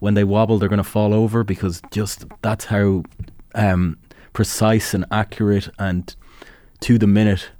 when 0.00 0.14
they 0.14 0.24
wobble, 0.24 0.58
they're 0.58 0.68
going 0.68 0.78
to 0.78 0.84
fall 0.84 1.14
over 1.14 1.44
because 1.44 1.80
just 1.90 2.24
that's 2.42 2.64
how 2.66 3.04
um, 3.54 3.96
precise 4.32 4.94
and 4.94 5.04
accurate 5.10 5.68
and 5.78 6.14
to 6.80 6.98
the 6.98 7.06
minute 7.06 7.50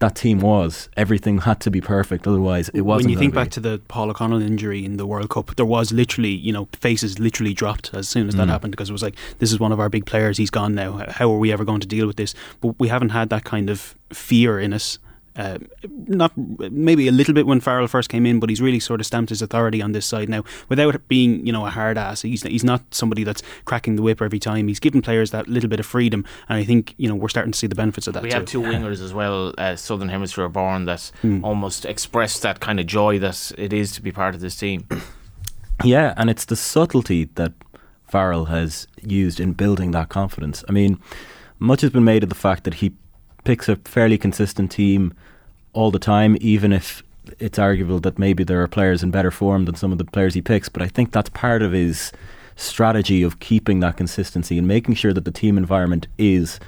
that 0.00 0.14
team 0.14 0.38
was. 0.38 0.88
Everything 0.96 1.38
had 1.38 1.60
to 1.60 1.70
be 1.70 1.80
perfect, 1.80 2.26
otherwise 2.26 2.68
it 2.70 2.82
wasn't. 2.82 3.06
When 3.06 3.12
you 3.12 3.18
think 3.18 3.34
back 3.34 3.50
to 3.50 3.60
the 3.60 3.80
Paul 3.88 4.10
O'Connell 4.10 4.40
injury 4.40 4.84
in 4.84 4.96
the 4.96 5.06
World 5.06 5.30
Cup, 5.30 5.56
there 5.56 5.66
was 5.66 5.92
literally, 5.92 6.30
you 6.30 6.52
know, 6.52 6.68
faces 6.72 7.18
literally 7.18 7.52
dropped 7.52 7.92
as 7.92 8.08
soon 8.08 8.28
as 8.28 8.36
that 8.36 8.46
mm. 8.46 8.50
happened 8.50 8.70
because 8.70 8.90
it 8.90 8.92
was 8.92 9.02
like, 9.02 9.16
this 9.38 9.52
is 9.52 9.58
one 9.58 9.72
of 9.72 9.80
our 9.80 9.88
big 9.88 10.06
players. 10.06 10.38
He's 10.38 10.50
gone 10.50 10.74
now. 10.74 11.04
How 11.08 11.30
are 11.32 11.38
we 11.38 11.52
ever 11.52 11.64
going 11.64 11.80
to 11.80 11.88
deal 11.88 12.06
with 12.06 12.16
this? 12.16 12.34
But 12.60 12.78
we 12.78 12.88
haven't 12.88 13.10
had 13.10 13.30
that 13.30 13.44
kind 13.44 13.68
of 13.70 13.96
fear 14.10 14.60
in 14.60 14.72
us 14.72 14.98
uh, 15.38 15.58
not 16.06 16.32
maybe 16.36 17.06
a 17.08 17.12
little 17.12 17.32
bit 17.32 17.46
when 17.46 17.60
Farrell 17.60 17.86
first 17.86 18.08
came 18.08 18.26
in, 18.26 18.40
but 18.40 18.50
he's 18.50 18.60
really 18.60 18.80
sort 18.80 19.00
of 19.00 19.06
stamped 19.06 19.30
his 19.30 19.40
authority 19.40 19.80
on 19.80 19.92
this 19.92 20.04
side 20.04 20.28
now 20.28 20.44
without 20.68 21.06
being 21.08 21.46
you 21.46 21.52
know 21.52 21.64
a 21.64 21.70
hard 21.70 21.96
ass. 21.96 22.22
He's 22.22 22.42
he's 22.42 22.64
not 22.64 22.82
somebody 22.92 23.24
that's 23.24 23.42
cracking 23.64 23.96
the 23.96 24.02
whip 24.02 24.20
every 24.20 24.40
time. 24.40 24.68
He's 24.68 24.80
given 24.80 25.00
players 25.00 25.30
that 25.30 25.48
little 25.48 25.70
bit 25.70 25.80
of 25.80 25.86
freedom, 25.86 26.24
and 26.48 26.58
I 26.58 26.64
think 26.64 26.94
you 26.98 27.08
know 27.08 27.14
we're 27.14 27.28
starting 27.28 27.52
to 27.52 27.58
see 27.58 27.68
the 27.68 27.76
benefits 27.76 28.06
of 28.08 28.14
that. 28.14 28.22
We 28.22 28.30
too. 28.30 28.36
have 28.36 28.46
two 28.46 28.60
wingers 28.60 29.00
as 29.02 29.14
well, 29.14 29.54
uh, 29.56 29.76
Southern 29.76 30.08
Hemisphere 30.08 30.48
born, 30.48 30.86
that 30.86 31.10
mm. 31.22 31.42
almost 31.44 31.84
express 31.84 32.40
that 32.40 32.60
kind 32.60 32.80
of 32.80 32.86
joy 32.86 33.18
that 33.20 33.52
it 33.56 33.72
is 33.72 33.92
to 33.92 34.02
be 34.02 34.12
part 34.12 34.34
of 34.34 34.40
this 34.40 34.56
team. 34.56 34.86
Yeah, 35.84 36.12
and 36.16 36.28
it's 36.28 36.44
the 36.44 36.56
subtlety 36.56 37.26
that 37.36 37.52
Farrell 38.08 38.46
has 38.46 38.88
used 39.00 39.38
in 39.38 39.52
building 39.52 39.92
that 39.92 40.08
confidence. 40.08 40.64
I 40.68 40.72
mean, 40.72 40.98
much 41.60 41.82
has 41.82 41.90
been 41.90 42.02
made 42.02 42.24
of 42.24 42.30
the 42.30 42.34
fact 42.34 42.64
that 42.64 42.74
he 42.74 42.94
picks 43.44 43.68
a 43.68 43.76
fairly 43.76 44.18
consistent 44.18 44.70
team 44.70 45.14
all 45.72 45.90
the 45.90 45.98
time, 45.98 46.36
even 46.40 46.72
if 46.72 47.02
it's 47.38 47.58
arguable 47.58 48.00
that 48.00 48.18
maybe 48.18 48.44
there 48.44 48.62
are 48.62 48.68
players 48.68 49.02
in 49.02 49.10
better 49.10 49.30
form 49.30 49.64
than 49.64 49.74
some 49.74 49.92
of 49.92 49.98
the 49.98 50.04
players 50.04 50.34
he 50.34 50.42
picks. 50.42 50.68
But 50.68 50.82
I 50.82 50.88
think 50.88 51.12
that's 51.12 51.30
part 51.30 51.62
of 51.62 51.72
his 51.72 52.12
strategy 52.56 53.22
of 53.22 53.38
keeping 53.40 53.80
that 53.80 53.96
consistency 53.96 54.58
and 54.58 54.66
making 54.66 54.94
sure 54.94 55.12
that 55.12 55.24
the 55.24 55.30
team 55.30 55.56
environment 55.56 56.08
is 56.18 56.58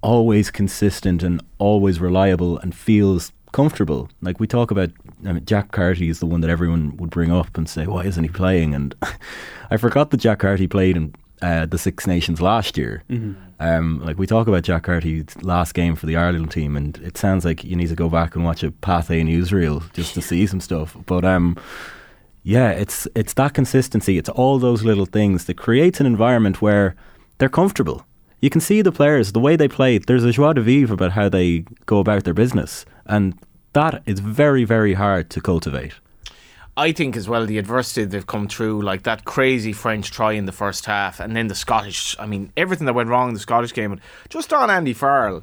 always 0.00 0.50
consistent 0.50 1.22
and 1.22 1.42
always 1.58 2.00
reliable 2.00 2.58
and 2.58 2.74
feels 2.74 3.32
comfortable. 3.52 4.08
Like 4.22 4.40
we 4.40 4.46
talk 4.46 4.70
about, 4.70 4.90
I 5.26 5.32
mean, 5.32 5.44
Jack 5.44 5.72
Carty 5.72 6.08
is 6.08 6.20
the 6.20 6.26
one 6.26 6.40
that 6.40 6.50
everyone 6.50 6.96
would 6.96 7.10
bring 7.10 7.32
up 7.32 7.56
and 7.56 7.68
say, 7.68 7.86
"Why 7.86 8.04
isn't 8.04 8.22
he 8.22 8.30
playing?" 8.30 8.74
And 8.74 8.94
I 9.70 9.76
forgot 9.76 10.10
that 10.10 10.18
Jack 10.18 10.40
Carty 10.40 10.66
played 10.66 10.96
in 10.96 11.14
uh, 11.42 11.66
the 11.66 11.78
Six 11.78 12.06
Nations 12.06 12.40
last 12.40 12.76
year. 12.76 13.02
Mm-hmm. 13.10 13.34
Um, 13.60 14.00
like 14.04 14.18
we 14.18 14.26
talk 14.26 14.46
about 14.46 14.62
Jack 14.62 14.84
Carty's 14.84 15.36
last 15.42 15.74
game 15.74 15.96
for 15.96 16.06
the 16.06 16.16
Ireland 16.16 16.50
team, 16.50 16.76
and 16.76 16.96
it 16.98 17.16
sounds 17.16 17.44
like 17.44 17.64
you 17.64 17.76
need 17.76 17.88
to 17.88 17.94
go 17.94 18.08
back 18.08 18.36
and 18.36 18.44
watch 18.44 18.62
a 18.62 18.70
Pathé 18.70 19.24
newsreel 19.24 19.92
just 19.92 20.14
to 20.14 20.22
see 20.22 20.46
some 20.46 20.60
stuff. 20.60 20.96
But 21.06 21.24
um, 21.24 21.56
yeah, 22.44 22.70
it's 22.70 23.08
it's 23.14 23.34
that 23.34 23.54
consistency. 23.54 24.16
It's 24.18 24.28
all 24.28 24.58
those 24.58 24.84
little 24.84 25.06
things 25.06 25.46
that 25.46 25.56
creates 25.56 26.00
an 26.00 26.06
environment 26.06 26.62
where 26.62 26.94
they're 27.38 27.48
comfortable. 27.48 28.04
You 28.40 28.50
can 28.50 28.60
see 28.60 28.82
the 28.82 28.92
players, 28.92 29.32
the 29.32 29.40
way 29.40 29.56
they 29.56 29.66
play. 29.66 29.98
There's 29.98 30.24
a 30.24 30.30
joie 30.30 30.52
de 30.52 30.62
vivre 30.62 30.94
about 30.94 31.12
how 31.12 31.28
they 31.28 31.64
go 31.86 31.98
about 31.98 32.22
their 32.24 32.34
business, 32.34 32.86
and 33.06 33.34
that 33.72 34.02
is 34.06 34.20
very, 34.20 34.64
very 34.64 34.94
hard 34.94 35.30
to 35.30 35.40
cultivate. 35.40 35.94
I 36.78 36.92
think 36.92 37.16
as 37.16 37.28
well 37.28 37.44
the 37.44 37.58
adversity 37.58 38.04
they've 38.04 38.24
come 38.24 38.46
through, 38.46 38.82
like 38.82 39.02
that 39.02 39.24
crazy 39.24 39.72
French 39.72 40.12
try 40.12 40.32
in 40.32 40.46
the 40.46 40.52
first 40.52 40.86
half, 40.86 41.18
and 41.18 41.34
then 41.34 41.48
the 41.48 41.54
Scottish. 41.54 42.14
I 42.20 42.26
mean, 42.26 42.52
everything 42.56 42.86
that 42.86 42.92
went 42.94 43.08
wrong 43.08 43.28
in 43.28 43.34
the 43.34 43.40
Scottish 43.40 43.74
game. 43.74 44.00
Just 44.28 44.52
on 44.52 44.70
Andy 44.70 44.92
Farrell, 44.92 45.42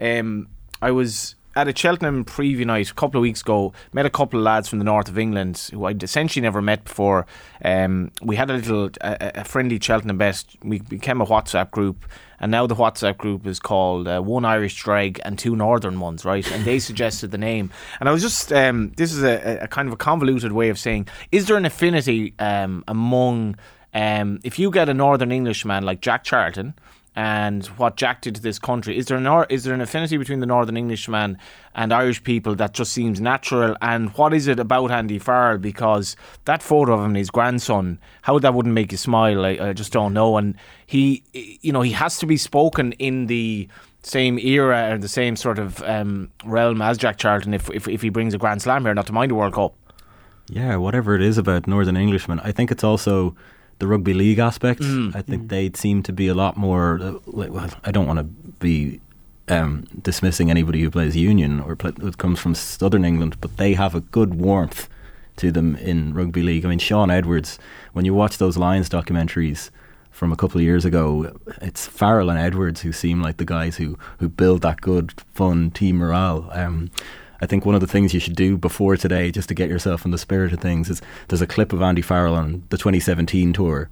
um, 0.00 0.48
I 0.80 0.92
was 0.92 1.35
at 1.56 1.66
a 1.66 1.76
Cheltenham 1.76 2.24
preview 2.24 2.66
night 2.66 2.90
a 2.90 2.94
couple 2.94 3.18
of 3.18 3.22
weeks 3.22 3.40
ago. 3.40 3.72
Met 3.92 4.06
a 4.06 4.10
couple 4.10 4.38
of 4.38 4.44
lads 4.44 4.68
from 4.68 4.78
the 4.78 4.84
north 4.84 5.08
of 5.08 5.18
England 5.18 5.70
who 5.72 5.86
I'd 5.86 6.02
essentially 6.02 6.42
never 6.42 6.62
met 6.62 6.84
before. 6.84 7.26
Um, 7.64 8.12
we 8.22 8.36
had 8.36 8.50
a 8.50 8.54
little 8.54 8.90
a, 9.00 9.40
a 9.40 9.44
friendly 9.44 9.80
Cheltenham 9.80 10.18
best. 10.18 10.56
We 10.62 10.78
became 10.80 11.20
a 11.20 11.26
WhatsApp 11.26 11.70
group 11.70 12.04
and 12.38 12.50
now 12.50 12.66
the 12.66 12.74
WhatsApp 12.74 13.16
group 13.16 13.46
is 13.46 13.58
called 13.58 14.08
uh, 14.08 14.20
One 14.20 14.44
Irish 14.44 14.82
Drag 14.82 15.20
and 15.24 15.38
Two 15.38 15.56
Northern 15.56 16.00
Ones, 16.00 16.24
right? 16.24 16.50
And 16.52 16.64
they 16.64 16.78
suggested 16.90 17.30
the 17.30 17.38
name, 17.38 17.70
and 18.00 18.08
I 18.08 18.12
was 18.12 18.22
just 18.22 18.52
um, 18.52 18.92
this 18.96 19.12
is 19.12 19.22
a, 19.22 19.60
a, 19.62 19.68
kind 19.68 19.88
of 19.88 19.94
a 19.94 19.96
convoluted 19.96 20.52
way 20.52 20.68
of 20.68 20.78
saying: 20.78 21.08
is 21.32 21.46
there 21.46 21.56
an 21.56 21.64
affinity 21.64 22.34
um, 22.38 22.84
among 22.86 23.56
um, 23.94 24.40
if 24.44 24.58
you 24.58 24.70
get 24.70 24.88
a 24.88 24.94
Northern 24.94 25.32
Englishman 25.32 25.84
like 25.84 26.00
Jack 26.00 26.24
Charlton? 26.24 26.74
And 27.16 27.64
what 27.78 27.96
Jack 27.96 28.20
did 28.20 28.34
to 28.34 28.42
this 28.42 28.58
country. 28.58 28.98
Is 28.98 29.06
there 29.06 29.16
an 29.16 29.46
is 29.48 29.64
there 29.64 29.72
an 29.72 29.80
affinity 29.80 30.18
between 30.18 30.40
the 30.40 30.46
Northern 30.46 30.76
Englishman 30.76 31.38
and 31.74 31.92
Irish 31.92 32.22
people 32.22 32.54
that 32.56 32.74
just 32.74 32.92
seems 32.92 33.20
natural? 33.22 33.74
And 33.80 34.10
what 34.18 34.34
is 34.34 34.46
it 34.46 34.60
about 34.60 34.90
Andy 34.90 35.18
Farrell? 35.18 35.56
Because 35.56 36.14
that 36.44 36.62
photo 36.62 36.92
of 36.92 37.00
him 37.00 37.06
and 37.06 37.16
his 37.16 37.30
grandson, 37.30 37.98
how 38.22 38.38
that 38.38 38.52
wouldn't 38.52 38.74
make 38.74 38.92
you 38.92 38.98
smile, 38.98 39.46
I, 39.46 39.58
I 39.60 39.72
just 39.72 39.92
don't 39.92 40.12
know. 40.12 40.36
And 40.36 40.56
he, 40.84 41.24
you 41.32 41.72
know, 41.72 41.80
he 41.80 41.92
has 41.92 42.18
to 42.18 42.26
be 42.26 42.36
spoken 42.36 42.92
in 42.92 43.26
the 43.26 43.66
same 44.02 44.38
era 44.38 44.78
and 44.90 45.02
the 45.02 45.08
same 45.08 45.36
sort 45.36 45.58
of 45.58 45.82
um, 45.84 46.30
realm 46.44 46.82
as 46.82 46.98
Jack 46.98 47.16
Charlton 47.16 47.54
if, 47.54 47.70
if 47.70 47.88
if 47.88 48.02
he 48.02 48.10
brings 48.10 48.34
a 48.34 48.38
Grand 48.38 48.60
Slam 48.60 48.84
here, 48.84 48.94
not 48.94 49.06
to 49.06 49.14
mind 49.14 49.32
a 49.32 49.34
World 49.34 49.54
Cup. 49.54 49.74
Yeah, 50.48 50.76
whatever 50.76 51.14
it 51.14 51.22
is 51.22 51.38
about 51.38 51.66
Northern 51.66 51.96
Englishmen, 51.96 52.40
I 52.40 52.52
think 52.52 52.70
it's 52.70 52.84
also 52.84 53.34
the 53.78 53.86
rugby 53.86 54.14
league 54.14 54.38
aspect. 54.38 54.80
Mm. 54.80 55.14
I 55.14 55.22
think 55.22 55.44
mm. 55.44 55.48
they 55.48 55.70
seem 55.74 56.02
to 56.04 56.12
be 56.12 56.28
a 56.28 56.34
lot 56.34 56.56
more. 56.56 56.98
Uh, 57.00 57.18
like, 57.26 57.50
well, 57.50 57.70
I 57.84 57.90
don't 57.90 58.06
want 58.06 58.18
to 58.18 58.24
be 58.24 59.00
um, 59.48 59.86
dismissing 60.02 60.50
anybody 60.50 60.80
who 60.80 60.90
plays 60.90 61.16
union 61.16 61.60
or 61.60 61.76
play, 61.76 61.92
who 62.00 62.12
comes 62.12 62.38
from 62.38 62.54
Southern 62.54 63.04
England, 63.04 63.40
but 63.40 63.56
they 63.56 63.74
have 63.74 63.94
a 63.94 64.00
good 64.00 64.34
warmth 64.34 64.88
to 65.36 65.52
them 65.52 65.76
in 65.76 66.14
rugby 66.14 66.42
league. 66.42 66.64
I 66.64 66.68
mean, 66.68 66.78
Shaun 66.78 67.10
Edwards. 67.10 67.58
When 67.92 68.04
you 68.04 68.14
watch 68.14 68.38
those 68.38 68.56
Lions 68.56 68.88
documentaries 68.88 69.70
from 70.10 70.32
a 70.32 70.36
couple 70.36 70.58
of 70.58 70.64
years 70.64 70.84
ago, 70.84 71.38
it's 71.60 71.86
Farrell 71.86 72.30
and 72.30 72.38
Edwards 72.38 72.80
who 72.80 72.92
seem 72.92 73.20
like 73.20 73.36
the 73.36 73.44
guys 73.44 73.76
who 73.76 73.98
who 74.18 74.28
build 74.28 74.62
that 74.62 74.80
good, 74.80 75.12
fun 75.34 75.70
team 75.70 75.96
morale. 75.96 76.48
Um, 76.52 76.90
I 77.40 77.46
think 77.46 77.64
one 77.64 77.74
of 77.74 77.80
the 77.80 77.86
things 77.86 78.14
you 78.14 78.20
should 78.20 78.36
do 78.36 78.56
before 78.56 78.96
today, 78.96 79.30
just 79.30 79.48
to 79.48 79.54
get 79.54 79.68
yourself 79.68 80.04
in 80.04 80.10
the 80.10 80.18
spirit 80.18 80.52
of 80.52 80.60
things, 80.60 80.90
is 80.90 81.02
there's 81.28 81.42
a 81.42 81.46
clip 81.46 81.72
of 81.72 81.82
Andy 81.82 82.02
Farrell 82.02 82.34
on 82.34 82.64
the 82.70 82.78
2017 82.78 83.52
tour, 83.52 83.88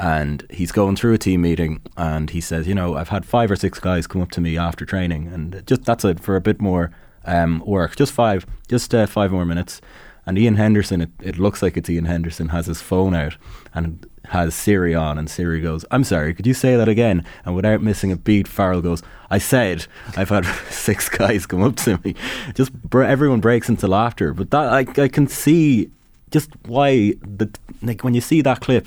and 0.00 0.46
he's 0.50 0.72
going 0.72 0.96
through 0.96 1.12
a 1.12 1.18
team 1.18 1.42
meeting 1.42 1.82
and 1.96 2.30
he 2.30 2.40
says, 2.40 2.66
you 2.66 2.74
know, 2.74 2.96
I've 2.96 3.10
had 3.10 3.26
five 3.26 3.50
or 3.50 3.56
six 3.56 3.78
guys 3.78 4.06
come 4.06 4.22
up 4.22 4.30
to 4.30 4.40
me 4.40 4.56
after 4.56 4.86
training 4.86 5.28
and 5.28 5.62
just 5.66 5.84
that's 5.84 6.06
it 6.06 6.20
for 6.20 6.36
a 6.36 6.40
bit 6.40 6.58
more 6.58 6.90
um, 7.26 7.62
work, 7.66 7.96
just 7.96 8.12
five, 8.12 8.46
just 8.66 8.94
uh, 8.94 9.06
five 9.06 9.30
more 9.30 9.44
minutes. 9.44 9.82
And 10.30 10.38
Ian 10.38 10.54
Henderson, 10.54 11.00
it, 11.00 11.10
it 11.20 11.38
looks 11.40 11.60
like 11.60 11.76
it's 11.76 11.90
Ian 11.90 12.04
Henderson, 12.04 12.50
has 12.50 12.66
his 12.66 12.80
phone 12.80 13.16
out 13.16 13.36
and 13.74 14.06
has 14.26 14.54
Siri 14.54 14.94
on, 14.94 15.18
and 15.18 15.28
Siri 15.28 15.60
goes, 15.60 15.84
I'm 15.90 16.04
sorry, 16.04 16.34
could 16.34 16.46
you 16.46 16.54
say 16.54 16.76
that 16.76 16.88
again? 16.88 17.24
And 17.44 17.56
without 17.56 17.82
missing 17.82 18.12
a 18.12 18.16
beat, 18.16 18.46
Farrell 18.46 18.80
goes, 18.80 19.02
I 19.28 19.38
said, 19.38 19.88
I've 20.16 20.28
had 20.28 20.46
six 20.70 21.08
guys 21.08 21.46
come 21.46 21.64
up 21.64 21.74
to 21.78 21.98
me. 22.04 22.14
Just 22.54 22.70
everyone 22.94 23.40
breaks 23.40 23.68
into 23.68 23.88
laughter. 23.88 24.32
But 24.32 24.52
that 24.52 24.72
I, 24.72 25.02
I 25.02 25.08
can 25.08 25.26
see 25.26 25.90
just 26.30 26.50
why, 26.64 27.14
the, 27.22 27.52
like 27.82 28.04
when 28.04 28.14
you 28.14 28.20
see 28.20 28.40
that 28.40 28.60
clip, 28.60 28.86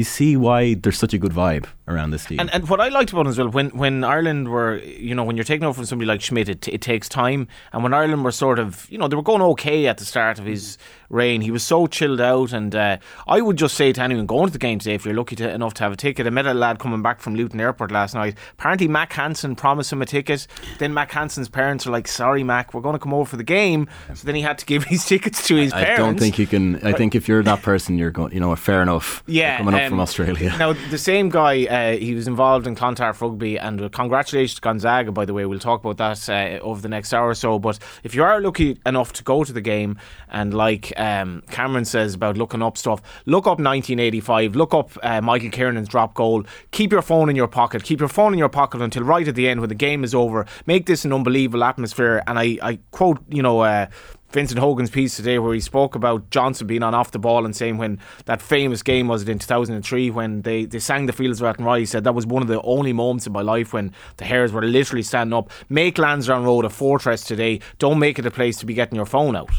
you 0.00 0.04
see 0.04 0.34
why 0.34 0.72
there's 0.72 0.96
such 0.96 1.12
a 1.12 1.18
good 1.18 1.32
vibe 1.32 1.66
around 1.86 2.10
this 2.10 2.24
team. 2.24 2.40
And, 2.40 2.50
and 2.54 2.66
what 2.70 2.80
I 2.80 2.88
liked 2.88 3.12
about 3.12 3.26
it 3.26 3.28
as 3.28 3.38
well, 3.38 3.50
when, 3.50 3.68
when 3.70 4.02
Ireland 4.02 4.48
were, 4.48 4.78
you 4.78 5.14
know, 5.14 5.24
when 5.24 5.36
you're 5.36 5.44
taking 5.44 5.66
over 5.66 5.74
from 5.76 5.84
somebody 5.84 6.06
like 6.06 6.22
Schmidt, 6.22 6.48
it, 6.48 6.66
it 6.68 6.80
takes 6.80 7.06
time. 7.06 7.48
And 7.74 7.82
when 7.82 7.92
Ireland 7.92 8.24
were 8.24 8.32
sort 8.32 8.58
of, 8.58 8.90
you 8.90 8.96
know, 8.96 9.08
they 9.08 9.16
were 9.16 9.22
going 9.22 9.42
okay 9.42 9.86
at 9.88 9.98
the 9.98 10.06
start 10.06 10.38
of 10.38 10.46
his 10.46 10.78
reign, 11.10 11.42
he 11.42 11.50
was 11.50 11.62
so 11.62 11.86
chilled 11.86 12.20
out. 12.20 12.52
And 12.52 12.74
uh, 12.74 12.98
I 13.26 13.40
would 13.40 13.56
just 13.56 13.74
say 13.74 13.92
to 13.92 14.00
anyone 14.02 14.26
going 14.26 14.46
to 14.46 14.52
the 14.52 14.58
game 14.58 14.78
today, 14.78 14.94
if 14.94 15.04
you're 15.04 15.14
lucky 15.14 15.36
to, 15.36 15.50
enough 15.50 15.74
to 15.74 15.82
have 15.82 15.92
a 15.92 15.96
ticket, 15.96 16.26
I 16.26 16.30
met 16.30 16.46
a 16.46 16.54
lad 16.54 16.78
coming 16.78 17.02
back 17.02 17.20
from 17.20 17.34
Luton 17.34 17.60
Airport 17.60 17.90
last 17.90 18.14
night. 18.14 18.36
Apparently, 18.52 18.88
Mack 18.88 19.12
Hansen 19.12 19.56
promised 19.56 19.92
him 19.92 20.00
a 20.00 20.06
ticket. 20.06 20.46
Then 20.78 20.94
Mack 20.94 21.10
Hansen's 21.10 21.48
parents 21.48 21.86
are 21.86 21.90
like, 21.90 22.08
sorry, 22.08 22.42
Mac, 22.42 22.72
we're 22.72 22.80
going 22.80 22.94
to 22.94 22.98
come 22.98 23.12
over 23.12 23.28
for 23.28 23.36
the 23.36 23.44
game. 23.44 23.88
So 24.14 24.24
then 24.24 24.34
he 24.34 24.42
had 24.42 24.58
to 24.58 24.66
give 24.66 24.84
his 24.90 25.04
tickets 25.04 25.46
to 25.48 25.56
his 25.56 25.72
I 25.72 25.84
parents. 25.84 26.00
I 26.00 26.06
don't 26.06 26.18
think 26.18 26.38
you 26.38 26.46
can. 26.46 26.86
I 26.86 26.92
think 26.92 27.14
if 27.14 27.28
you're 27.28 27.42
that 27.42 27.62
person, 27.62 27.98
you're 27.98 28.10
going. 28.10 28.32
You 28.32 28.40
know, 28.40 28.54
fair 28.56 28.82
enough. 28.82 29.22
Yeah, 29.26 29.58
coming 29.58 29.74
up 29.74 29.82
um, 29.82 29.88
from 29.90 30.00
Australia. 30.00 30.54
Now, 30.60 30.74
the 30.74 30.98
same 30.98 31.30
guy, 31.30 31.64
uh, 31.64 31.96
he 31.96 32.14
was 32.14 32.28
involved 32.28 32.66
in 32.66 32.74
Clontarf 32.74 33.22
Rugby, 33.22 33.58
and 33.58 33.80
uh, 33.80 33.88
congratulations 33.88 34.56
to 34.56 34.60
Gonzaga, 34.60 35.10
by 35.10 35.24
the 35.24 35.32
way. 35.32 35.46
We'll 35.46 35.58
talk 35.58 35.82
about 35.82 35.96
that 35.96 36.28
uh, 36.28 36.62
over 36.62 36.82
the 36.82 36.88
next 36.88 37.14
hour 37.14 37.28
or 37.28 37.34
so. 37.34 37.58
But 37.58 37.78
if 38.02 38.14
you 38.14 38.22
are 38.22 38.40
lucky 38.42 38.78
enough 38.84 39.14
to 39.14 39.24
go 39.24 39.42
to 39.42 39.52
the 39.52 39.62
game, 39.62 39.98
and 40.28 40.52
like 40.52 40.92
um, 41.00 41.42
Cameron 41.50 41.86
says 41.86 42.12
about 42.14 42.36
looking 42.36 42.60
up 42.60 42.76
stuff, 42.76 43.00
look 43.24 43.46
up 43.46 43.58
1985, 43.58 44.54
look 44.54 44.74
up 44.74 44.90
uh, 45.02 45.22
Michael 45.22 45.48
Kiernan's 45.48 45.88
drop 45.88 46.12
goal. 46.12 46.44
Keep 46.72 46.92
your 46.92 47.00
phone 47.00 47.30
in 47.30 47.36
your 47.36 47.48
pocket. 47.48 47.82
Keep 47.82 48.00
your 48.00 48.08
phone 48.08 48.34
in 48.34 48.38
your 48.38 48.50
pocket 48.50 48.82
until 48.82 49.02
right 49.04 49.26
at 49.26 49.34
the 49.34 49.48
end 49.48 49.60
when 49.60 49.70
the 49.70 49.74
game 49.74 50.04
is 50.04 50.14
over. 50.14 50.44
Make 50.66 50.84
this 50.84 51.06
an 51.06 51.12
unbelievable 51.14 51.64
atmosphere. 51.64 52.22
And 52.26 52.38
I, 52.38 52.58
I 52.60 52.78
quote, 52.90 53.18
you 53.30 53.42
know, 53.42 53.60
uh, 53.60 53.86
Vincent 54.32 54.60
Hogan's 54.60 54.90
piece 54.90 55.16
today 55.16 55.38
where 55.38 55.54
he 55.54 55.60
spoke 55.60 55.94
about 55.94 56.28
Johnson 56.30 56.66
being 56.66 56.82
on 56.82 56.94
off 56.94 57.12
the 57.12 57.18
ball 57.18 57.46
and 57.46 57.56
saying 57.56 57.78
when 57.78 57.98
that 58.26 58.42
famous 58.42 58.82
game 58.82 59.08
was 59.08 59.22
it 59.22 59.28
in 59.30 59.38
2003 59.38 60.10
when 60.10 60.42
they, 60.42 60.66
they 60.66 60.78
sang 60.78 61.06
the 61.06 61.12
Fields 61.12 61.40
of 61.40 61.46
Athenry 61.48 61.80
he 61.80 61.86
said 61.86 62.04
that 62.04 62.14
was 62.14 62.26
one 62.26 62.42
of 62.42 62.46
the 62.46 62.62
only 62.62 62.92
moments 62.92 63.26
in 63.26 63.32
my 63.32 63.42
life 63.42 63.72
when 63.72 63.92
the 64.18 64.24
hairs 64.24 64.52
were 64.52 64.62
literally 64.62 65.02
standing 65.02 65.36
up 65.36 65.50
make 65.68 65.98
Lansdowne 65.98 66.44
Road 66.44 66.64
a 66.64 66.70
fortress 66.70 67.24
today 67.24 67.58
don't 67.78 67.98
make 67.98 68.20
it 68.20 68.26
a 68.26 68.30
place 68.30 68.56
to 68.58 68.66
be 68.66 68.74
getting 68.74 68.94
your 68.94 69.06
phone 69.06 69.34
out 69.34 69.50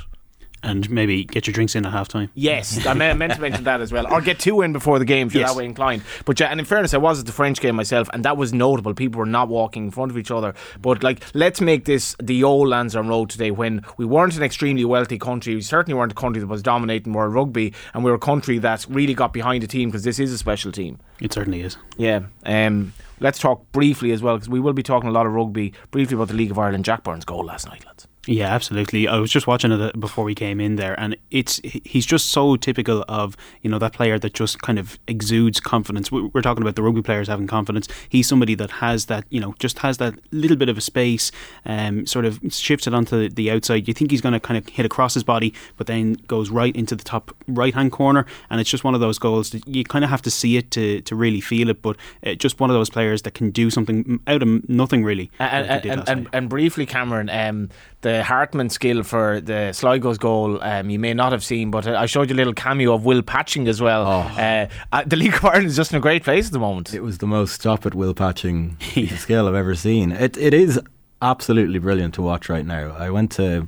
and 0.63 0.89
maybe 0.89 1.23
get 1.23 1.47
your 1.47 1.53
drinks 1.53 1.75
in 1.75 1.85
at 1.85 1.91
half 1.91 2.07
time. 2.07 2.29
Yes, 2.33 2.85
I 2.85 2.93
meant 2.93 3.33
to 3.33 3.41
mention 3.41 3.63
that 3.63 3.81
as 3.81 3.91
well. 3.91 4.05
Or 4.11 4.21
get 4.21 4.39
two 4.39 4.61
in 4.61 4.73
before 4.73 4.99
the 4.99 5.05
game 5.05 5.27
if 5.27 5.33
you're 5.33 5.41
Yes. 5.41 5.51
that 5.53 5.57
way 5.57 5.65
inclined. 5.65 6.03
But 6.25 6.39
yeah, 6.39 6.47
and 6.47 6.59
in 6.59 6.65
fairness, 6.65 6.93
I 6.93 6.97
was 6.97 7.19
at 7.19 7.25
the 7.25 7.31
French 7.31 7.59
game 7.61 7.75
myself, 7.75 8.09
and 8.13 8.23
that 8.25 8.37
was 8.37 8.53
notable. 8.53 8.93
People 8.93 9.19
were 9.19 9.25
not 9.25 9.47
walking 9.47 9.85
in 9.85 9.91
front 9.91 10.11
of 10.11 10.17
each 10.17 10.29
other. 10.31 10.53
But 10.81 11.03
like, 11.03 11.23
let's 11.33 11.61
make 11.61 11.85
this 11.85 12.15
the 12.21 12.43
old 12.43 12.67
Lansdowne 12.69 13.07
Road 13.07 13.29
today 13.29 13.51
when 13.51 13.81
we 13.97 14.05
weren't 14.05 14.35
an 14.37 14.43
extremely 14.43 14.85
wealthy 14.85 15.17
country. 15.17 15.55
We 15.55 15.61
certainly 15.61 15.97
weren't 15.97 16.11
a 16.11 16.15
country 16.15 16.39
that 16.39 16.47
was 16.47 16.61
dominating 16.61 17.13
world 17.13 17.33
rugby, 17.33 17.73
and 17.93 18.03
we 18.03 18.11
were 18.11 18.17
a 18.17 18.19
country 18.19 18.57
that 18.59 18.85
really 18.89 19.13
got 19.13 19.33
behind 19.33 19.63
a 19.63 19.67
team 19.67 19.89
because 19.89 20.03
this 20.03 20.19
is 20.19 20.31
a 20.31 20.37
special 20.37 20.71
team. 20.71 20.99
It 21.19 21.33
certainly 21.33 21.61
is. 21.61 21.77
Yeah. 21.97 22.21
Um, 22.45 22.93
let's 23.19 23.39
talk 23.39 23.71
briefly 23.71 24.11
as 24.11 24.21
well 24.21 24.35
because 24.35 24.49
we 24.49 24.59
will 24.59 24.73
be 24.73 24.83
talking 24.83 25.09
a 25.09 25.11
lot 25.11 25.25
of 25.25 25.33
rugby 25.33 25.73
briefly 25.91 26.15
about 26.15 26.27
the 26.27 26.33
League 26.35 26.51
of 26.51 26.57
Ireland. 26.59 26.85
Jack 26.85 27.03
Byrne's 27.03 27.25
goal 27.25 27.45
last 27.45 27.67
night, 27.67 27.85
lads. 27.85 28.07
Yeah, 28.27 28.53
absolutely. 28.53 29.07
I 29.07 29.17
was 29.17 29.31
just 29.31 29.47
watching 29.47 29.71
it 29.71 29.81
uh, 29.81 29.91
before 29.97 30.23
we 30.23 30.35
came 30.35 30.61
in 30.61 30.75
there, 30.75 30.97
and 30.99 31.17
it's 31.31 31.59
he's 31.63 32.05
just 32.05 32.29
so 32.29 32.55
typical 32.55 33.03
of 33.09 33.35
you 33.63 33.69
know 33.71 33.79
that 33.79 33.93
player 33.93 34.19
that 34.19 34.35
just 34.35 34.61
kind 34.61 34.77
of 34.77 34.99
exudes 35.07 35.59
confidence. 35.59 36.11
We- 36.11 36.21
We're 36.31 36.43
talking 36.43 36.61
about 36.61 36.75
the 36.75 36.83
rugby 36.83 37.01
players 37.01 37.27
having 37.29 37.47
confidence. 37.47 37.87
He's 38.09 38.27
somebody 38.27 38.53
that 38.55 38.69
has 38.69 39.05
that 39.07 39.25
you 39.31 39.39
know 39.39 39.55
just 39.57 39.79
has 39.79 39.97
that 39.97 40.13
little 40.31 40.55
bit 40.55 40.69
of 40.69 40.77
a 40.77 40.81
space, 40.81 41.31
um, 41.65 42.05
sort 42.05 42.25
of 42.25 42.39
shifts 42.49 42.85
it 42.85 42.93
onto 42.93 43.27
the 43.27 43.49
outside. 43.49 43.87
You 43.87 43.93
think 43.95 44.11
he's 44.11 44.21
going 44.21 44.33
to 44.33 44.39
kind 44.39 44.55
of 44.57 44.67
hit 44.69 44.85
across 44.85 45.15
his 45.15 45.23
body, 45.23 45.51
but 45.77 45.87
then 45.87 46.13
goes 46.27 46.51
right 46.51 46.75
into 46.75 46.95
the 46.95 47.03
top 47.03 47.35
right 47.47 47.73
hand 47.73 47.91
corner, 47.91 48.27
and 48.51 48.61
it's 48.61 48.69
just 48.69 48.83
one 48.83 48.93
of 48.93 49.01
those 49.01 49.17
goals 49.17 49.49
that 49.49 49.67
you 49.67 49.83
kind 49.83 50.03
of 50.05 50.11
have 50.11 50.21
to 50.21 50.29
see 50.31 50.57
it 50.57 50.69
to 50.71 51.01
to 51.01 51.15
really 51.15 51.41
feel 51.41 51.69
it. 51.71 51.81
But 51.81 51.97
uh, 52.23 52.35
just 52.35 52.59
one 52.59 52.69
of 52.69 52.75
those 52.75 52.91
players 52.91 53.23
that 53.23 53.33
can 53.33 53.49
do 53.49 53.71
something 53.71 54.19
out 54.27 54.43
of 54.43 54.69
nothing 54.69 55.03
really. 55.03 55.31
And, 55.39 55.67
like 55.67 55.85
and, 55.85 56.07
and, 56.07 56.29
and 56.33 56.49
briefly, 56.49 56.85
Cameron, 56.85 57.27
um, 57.31 57.69
the 58.01 58.23
Hartman 58.23 58.69
skill 58.69 59.03
for 59.03 59.39
the 59.41 59.71
Sligo's 59.73 60.17
goal, 60.17 60.61
um, 60.63 60.89
you 60.89 60.99
may 60.99 61.13
not 61.13 61.31
have 61.31 61.43
seen, 61.43 61.71
but 61.71 61.87
I 61.87 62.05
showed 62.05 62.29
you 62.29 62.35
a 62.35 62.37
little 62.37 62.53
cameo 62.53 62.93
of 62.93 63.05
Will 63.05 63.21
Patching 63.21 63.67
as 63.67 63.81
well. 63.81 64.05
Uh, 64.05 64.67
uh, 64.91 65.03
the 65.05 65.15
League 65.15 65.35
of 65.35 65.45
Ireland 65.45 65.67
is 65.67 65.75
just 65.75 65.91
in 65.91 65.97
a 65.97 66.01
great 66.01 66.23
place 66.23 66.47
at 66.47 66.51
the 66.51 66.59
moment. 66.59 66.93
It 66.93 67.01
was 67.03 67.19
the 67.19 67.27
most 67.27 67.53
stop 67.53 67.85
at 67.85 67.95
will 67.95 68.13
patching 68.13 68.77
skill 69.17 69.47
I've 69.47 69.55
ever 69.55 69.75
seen. 69.75 70.11
It 70.11 70.37
it 70.37 70.53
is 70.53 70.79
absolutely 71.21 71.79
brilliant 71.79 72.15
to 72.15 72.21
watch 72.21 72.49
right 72.49 72.65
now. 72.65 72.95
I 72.97 73.09
went 73.09 73.31
to 73.33 73.67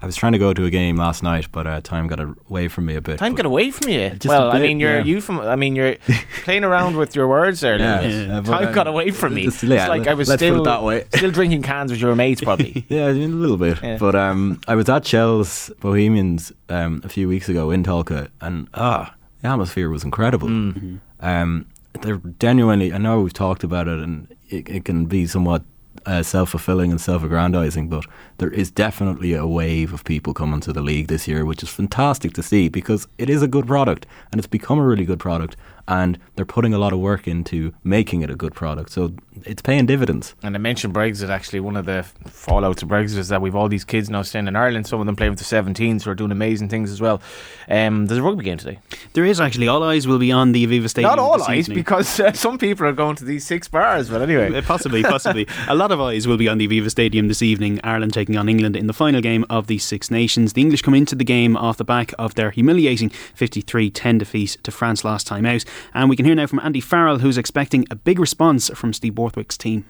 I 0.00 0.06
was 0.06 0.14
trying 0.14 0.32
to 0.32 0.38
go 0.38 0.52
to 0.52 0.64
a 0.64 0.70
game 0.70 0.96
last 0.96 1.24
night, 1.24 1.48
but 1.50 1.66
uh, 1.66 1.80
time 1.80 2.06
got 2.06 2.20
away 2.20 2.68
from 2.68 2.86
me 2.86 2.94
a 2.94 3.00
bit. 3.00 3.18
Time 3.18 3.34
got 3.34 3.46
away 3.46 3.72
from 3.72 3.88
you. 3.88 4.16
Well, 4.24 4.52
I 4.52 4.60
mean, 4.60 4.78
you're 4.78 4.98
yeah. 4.98 5.04
you 5.04 5.20
from. 5.20 5.40
I 5.40 5.56
mean, 5.56 5.74
you're 5.74 5.96
playing 6.44 6.62
around 6.62 6.96
with 6.96 7.16
your 7.16 7.26
words 7.26 7.60
there. 7.60 7.78
Yeah, 7.78 8.02
yeah, 8.02 8.40
Time 8.42 8.72
got 8.72 8.86
away 8.86 9.10
from 9.10 9.34
me. 9.34 9.44
just- 9.44 9.64
it's 9.64 9.88
like 9.88 10.06
I 10.06 10.14
was 10.14 10.28
let's 10.28 10.40
put 10.40 10.46
it 10.46 10.52
still 10.52 10.64
that 10.64 10.84
way. 10.84 11.04
still 11.14 11.32
drinking 11.32 11.62
cans 11.62 11.90
with 11.90 12.00
your 12.00 12.14
mates, 12.14 12.40
probably. 12.40 12.68
Yeah, 12.88 13.06
I 13.08 13.12
mean, 13.12 13.32
a 13.32 13.36
little 13.36 13.56
bit. 13.56 13.82
Yeah. 13.82 13.98
But 13.98 14.14
um, 14.14 14.60
I 14.68 14.74
was 14.74 14.88
at 14.88 15.04
Shels 15.06 15.70
Bohemians 15.80 16.52
um, 16.68 17.00
a 17.04 17.08
few 17.08 17.28
weeks 17.28 17.48
ago 17.48 17.70
in 17.70 17.82
Tolka, 17.82 18.28
and 18.40 18.68
ah, 18.74 19.14
the 19.42 19.48
atmosphere 19.48 19.90
was 19.90 20.04
incredible. 20.04 20.48
Mm-hmm. 20.48 20.96
Um, 21.20 21.66
they're 22.00 22.20
genuinely. 22.38 22.92
I 22.92 22.98
know 22.98 23.20
we've 23.20 23.32
talked 23.32 23.64
about 23.64 23.88
it, 23.88 23.98
and 23.98 24.28
it, 24.48 24.68
it 24.68 24.84
can 24.84 25.06
be 25.06 25.26
somewhat 25.26 25.64
uh, 26.06 26.22
self-fulfilling 26.22 26.90
and 26.90 27.00
self-aggrandizing, 27.00 27.88
but 27.88 28.04
there 28.38 28.50
is 28.50 28.70
definitely 28.70 29.34
a 29.34 29.46
wave 29.46 29.92
of 29.92 30.04
people 30.04 30.34
coming 30.34 30.60
to 30.60 30.72
the 30.72 30.80
league 30.80 31.08
this 31.08 31.28
year, 31.28 31.44
which 31.44 31.62
is 31.62 31.68
fantastic 31.68 32.32
to 32.34 32.42
see 32.42 32.68
because 32.68 33.06
it 33.18 33.28
is 33.28 33.42
a 33.42 33.48
good 33.48 33.66
product, 33.66 34.06
and 34.30 34.38
it's 34.38 34.48
become 34.48 34.78
a 34.78 34.86
really 34.86 35.04
good 35.04 35.18
product, 35.18 35.56
and 35.88 36.18
they're 36.36 36.44
putting 36.44 36.72
a 36.74 36.78
lot 36.78 36.92
of 36.92 37.00
work 37.00 37.26
into 37.26 37.72
making 37.82 38.22
it 38.22 38.30
a 38.30 38.36
good 38.36 38.54
product. 38.54 38.90
So 38.90 39.14
it's 39.44 39.62
paying 39.62 39.86
dividends. 39.86 40.34
And 40.42 40.54
I 40.54 40.58
mentioned 40.58 40.94
Brexit. 40.94 41.30
Actually, 41.30 41.60
one 41.60 41.76
of 41.76 41.86
the 41.86 42.04
fallouts 42.26 42.82
of 42.82 42.88
Brexit 42.88 43.16
is 43.16 43.28
that 43.28 43.40
we've 43.40 43.54
all 43.56 43.68
these 43.68 43.84
kids 43.84 44.10
now 44.10 44.22
staying 44.22 44.46
in 44.48 44.54
Ireland. 44.54 44.86
Some 44.86 45.00
of 45.00 45.06
them 45.06 45.16
playing 45.16 45.32
with 45.32 45.38
the 45.40 45.44
17s 45.46 46.02
who 46.04 46.10
are 46.10 46.14
doing 46.14 46.30
amazing 46.30 46.68
things 46.68 46.92
as 46.92 47.00
well. 47.00 47.20
Um, 47.68 48.06
there's 48.06 48.18
a 48.18 48.22
rugby 48.22 48.44
game 48.44 48.58
today. 48.58 48.78
There 49.14 49.24
is 49.24 49.40
actually 49.40 49.66
all 49.68 49.82
eyes 49.82 50.06
will 50.06 50.18
be 50.18 50.30
on 50.30 50.52
the 50.52 50.66
Aviva 50.66 50.88
Stadium. 50.90 51.10
Not 51.10 51.18
all 51.18 51.38
this 51.38 51.48
eyes, 51.48 51.58
evening. 51.60 51.78
because 51.78 52.20
uh, 52.20 52.32
some 52.32 52.58
people 52.58 52.86
are 52.86 52.92
going 52.92 53.16
to 53.16 53.24
these 53.24 53.46
six 53.46 53.66
bars. 53.66 54.10
But 54.10 54.20
anyway, 54.22 54.54
Uh, 54.54 54.62
Possibly, 54.62 55.02
possibly. 55.02 55.46
a 55.68 55.74
lot 55.74 55.90
of 55.90 56.00
eyes 56.00 56.26
will 56.28 56.36
be 56.36 56.48
on 56.48 56.58
the 56.58 56.68
Aviva 56.68 56.90
Stadium 56.90 57.28
this 57.28 57.40
evening. 57.42 57.80
Ireland 57.82 58.12
taking 58.12 58.36
on 58.36 58.48
England 58.48 58.76
in 58.76 58.86
the 58.86 58.92
final 58.92 59.20
game 59.22 59.46
of 59.48 59.66
the 59.68 59.78
Six 59.78 60.10
Nations. 60.10 60.52
The 60.52 60.60
English 60.60 60.82
come 60.82 60.94
into 60.94 61.14
the 61.14 61.24
game 61.24 61.56
off 61.56 61.78
the 61.78 61.84
back 61.84 62.12
of 62.18 62.34
their 62.34 62.50
humiliating 62.50 63.08
53 63.08 63.90
10 63.90 64.18
defeat 64.18 64.58
to 64.64 64.70
France 64.70 65.02
last 65.04 65.26
time 65.26 65.46
out. 65.46 65.64
And 65.94 66.10
we 66.10 66.16
can 66.16 66.24
hear 66.24 66.34
now 66.34 66.46
from 66.46 66.60
Andy 66.60 66.80
Farrell, 66.80 67.18
who's 67.18 67.38
expecting 67.38 67.86
a 67.90 67.94
big 67.94 68.18
response 68.18 68.70
from 68.74 68.92
Steve 68.92 69.14
Borthwick's 69.14 69.56
team. 69.56 69.84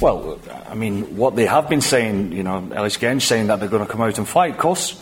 Well, 0.00 0.38
I 0.68 0.74
mean, 0.74 1.16
what 1.16 1.34
they 1.34 1.46
have 1.46 1.68
been 1.68 1.80
saying, 1.80 2.32
you 2.32 2.44
know, 2.44 2.70
Ellis 2.72 2.96
Genge 2.96 3.22
saying 3.22 3.48
that 3.48 3.58
they're 3.58 3.68
going 3.68 3.84
to 3.84 3.90
come 3.90 4.00
out 4.00 4.16
and 4.16 4.28
fight. 4.28 4.52
Of 4.52 4.58
course, 4.58 4.94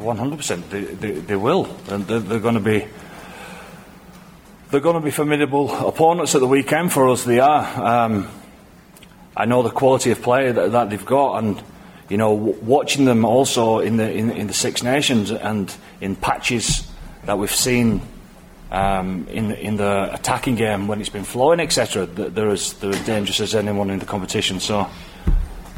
100%, 0.00 0.70
they, 0.70 0.80
they, 0.80 1.10
they 1.12 1.36
will. 1.36 1.66
And 1.88 2.06
they're, 2.06 2.18
they're 2.18 2.40
going 2.40 2.54
to 2.54 2.60
be. 2.60 2.86
They're 4.70 4.80
going 4.80 4.94
to 4.94 5.00
be 5.00 5.10
formidable 5.10 5.72
opponents 5.88 6.36
at 6.36 6.40
the 6.40 6.46
weekend 6.46 6.92
for 6.92 7.08
us. 7.08 7.24
They 7.24 7.40
are. 7.40 7.84
Um, 7.84 8.28
I 9.36 9.44
know 9.44 9.62
the 9.62 9.70
quality 9.70 10.12
of 10.12 10.22
play 10.22 10.52
that, 10.52 10.72
that 10.72 10.90
they've 10.90 11.04
got, 11.04 11.42
and 11.42 11.60
you 12.08 12.16
know, 12.16 12.36
w- 12.36 12.58
watching 12.62 13.04
them 13.04 13.24
also 13.24 13.78
in 13.78 13.96
the 13.96 14.12
in, 14.12 14.30
in 14.30 14.46
the 14.46 14.52
Six 14.52 14.82
Nations 14.82 15.30
and 15.30 15.74
in 16.00 16.14
patches 16.14 16.88
that 17.24 17.38
we've 17.38 17.54
seen 17.54 18.00
um, 18.70 19.26
in 19.28 19.52
in 19.52 19.76
the 19.76 20.10
attacking 20.12 20.54
game 20.54 20.86
when 20.86 21.00
it's 21.00 21.10
been 21.10 21.24
flowing, 21.24 21.60
etc. 21.60 22.06
th- 22.06 22.32
They're 22.32 22.50
as 22.50 22.74
they're 22.74 22.90
as 22.90 23.04
dangerous 23.04 23.40
as 23.40 23.54
anyone 23.54 23.90
in 23.90 23.98
the 23.98 24.06
competition. 24.06 24.60
So, 24.60 24.86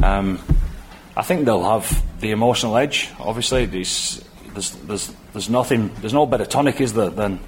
um, 0.02 0.38
I 1.16 1.22
think 1.22 1.44
they'll 1.44 1.64
have 1.64 2.02
the 2.20 2.30
emotional 2.30 2.76
edge. 2.76 3.10
Obviously, 3.18 3.66
there's 3.66 4.22
there's 4.54 5.12
there's, 5.32 5.48
nothing 5.48 5.90
there's 6.00 6.12
no 6.12 6.26
better 6.26 6.44
tonic, 6.44 6.80
is 6.80 6.92
there, 6.92 7.10
than 7.10 7.40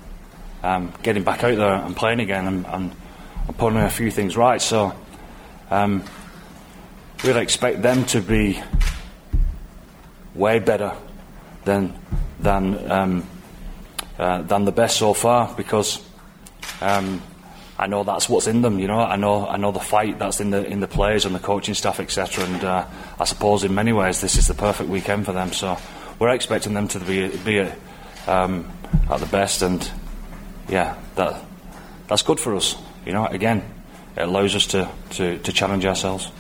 um, 0.63 0.93
getting 1.03 1.25
back 1.25 1.45
out 1.45 1.57
there 1.57 1.75
and 1.75 1.95
playing 1.95 2.21
again 2.21 2.47
and, 2.47 2.67
and, 2.67 2.93
and 3.47 3.59
putting 3.59 3.79
a 3.79 3.91
few 3.91 4.11
things 4.11 4.37
right. 4.37 4.61
So, 4.63 4.95
um, 5.71 6.03
we'd 7.23 7.37
expect 7.37 7.83
them 7.83 8.05
to 8.07 8.21
be 8.21 8.63
way 10.35 10.59
better 10.59 10.93
than 11.65 11.95
than 12.41 12.91
um, 12.91 13.27
uh, 14.19 14.43
than 14.43 14.65
the 14.65 14.73
best 14.73 14.99
so 14.99 15.15
far 15.15 15.53
because 15.57 16.01
Um, 16.81 17.23
I 17.79 17.87
know 17.89 18.05
that's 18.05 18.29
what's 18.29 18.47
in 18.47 18.63
them. 18.63 18.79
You 18.79 18.87
know, 18.87 19.01
I 19.01 19.17
know 19.17 19.47
I 19.49 19.57
know 19.57 19.73
the 19.73 19.81
fight 19.81 20.19
that's 20.19 20.41
in 20.41 20.51
the 20.51 20.65
in 20.65 20.81
the 20.81 20.87
players 20.87 21.25
and 21.25 21.35
the 21.35 21.41
coaching 21.41 21.75
staff, 21.75 21.99
etc. 21.99 22.45
And 22.45 22.65
uh, 22.65 22.87
I 23.19 23.25
suppose 23.25 23.65
in 23.65 23.75
many 23.75 23.93
ways 23.93 24.21
this 24.21 24.37
is 24.37 24.47
the 24.47 24.55
perfect 24.55 24.89
weekend 24.89 25.27
for 25.27 25.33
them. 25.33 25.53
So 25.53 25.77
we're 26.19 26.31
expecting 26.31 26.75
them 26.75 26.87
to 26.89 27.01
be 27.01 27.29
be 27.29 27.69
um, 28.29 28.71
at 29.11 29.19
the 29.19 29.27
best, 29.27 29.63
and 29.63 29.91
yeah, 30.69 30.95
that 31.17 31.43
that's 32.07 32.23
good 32.23 32.39
for 32.39 32.55
us. 32.55 32.77
You 33.05 33.13
know, 33.13 33.27
again, 33.27 33.63
it 34.17 34.23
allows 34.23 34.55
us 34.55 34.67
to, 34.69 34.89
to, 35.11 35.39
to 35.39 35.53
challenge 35.53 35.85
ourselves. 35.85 36.31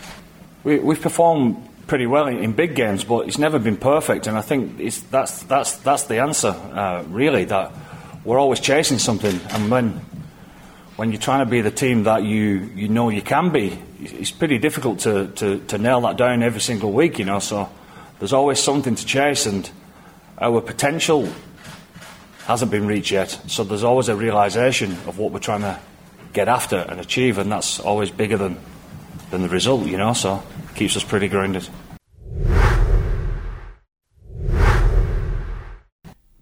We, 0.62 0.78
we've 0.78 1.00
performed 1.00 1.56
pretty 1.86 2.06
well 2.06 2.26
in, 2.26 2.38
in, 2.38 2.52
big 2.52 2.74
games, 2.74 3.04
but 3.04 3.26
it's 3.28 3.38
never 3.38 3.58
been 3.58 3.76
perfect, 3.76 4.26
and 4.26 4.36
I 4.36 4.42
think 4.42 4.78
that's 5.10 5.42
that's 5.44 5.76
that's 5.76 6.04
the 6.04 6.20
answer, 6.20 6.48
uh, 6.48 7.04
really. 7.08 7.44
That 7.44 7.72
we're 8.24 8.38
always 8.38 8.60
chasing 8.60 8.98
something, 8.98 9.38
and 9.50 9.70
when 9.70 10.00
when 10.96 11.10
you're 11.10 11.20
trying 11.20 11.44
to 11.44 11.50
be 11.50 11.60
the 11.60 11.70
team 11.70 12.04
that 12.04 12.22
you 12.22 12.70
you 12.74 12.88
know 12.88 13.08
you 13.08 13.22
can 13.22 13.50
be, 13.50 13.78
it's 14.00 14.30
pretty 14.30 14.58
difficult 14.58 15.00
to, 15.00 15.28
to, 15.28 15.58
to 15.60 15.78
nail 15.78 16.00
that 16.02 16.16
down 16.16 16.42
every 16.42 16.60
single 16.60 16.92
week, 16.92 17.18
you 17.18 17.24
know. 17.24 17.38
So 17.38 17.68
there's 18.18 18.32
always 18.32 18.60
something 18.60 18.94
to 18.94 19.06
chase, 19.06 19.46
and 19.46 19.68
our 20.38 20.60
potential 20.60 21.28
hasn't 22.46 22.70
been 22.70 22.86
reached 22.86 23.10
yet. 23.10 23.30
So 23.46 23.64
there's 23.64 23.84
always 23.84 24.08
a 24.08 24.16
realization 24.16 24.92
of 25.06 25.18
what 25.18 25.32
we're 25.32 25.38
trying 25.38 25.62
to 25.62 25.80
get 26.32 26.48
after 26.48 26.76
and 26.76 27.00
achieve, 27.00 27.38
and 27.38 27.50
that's 27.50 27.80
always 27.80 28.10
bigger 28.10 28.36
than 28.36 28.58
than 29.30 29.42
the 29.42 29.48
result, 29.48 29.86
you 29.86 29.96
know. 29.96 30.12
So 30.12 30.42
keeps 30.74 30.96
us 30.96 31.04
pretty 31.04 31.28
grounded. 31.28 31.68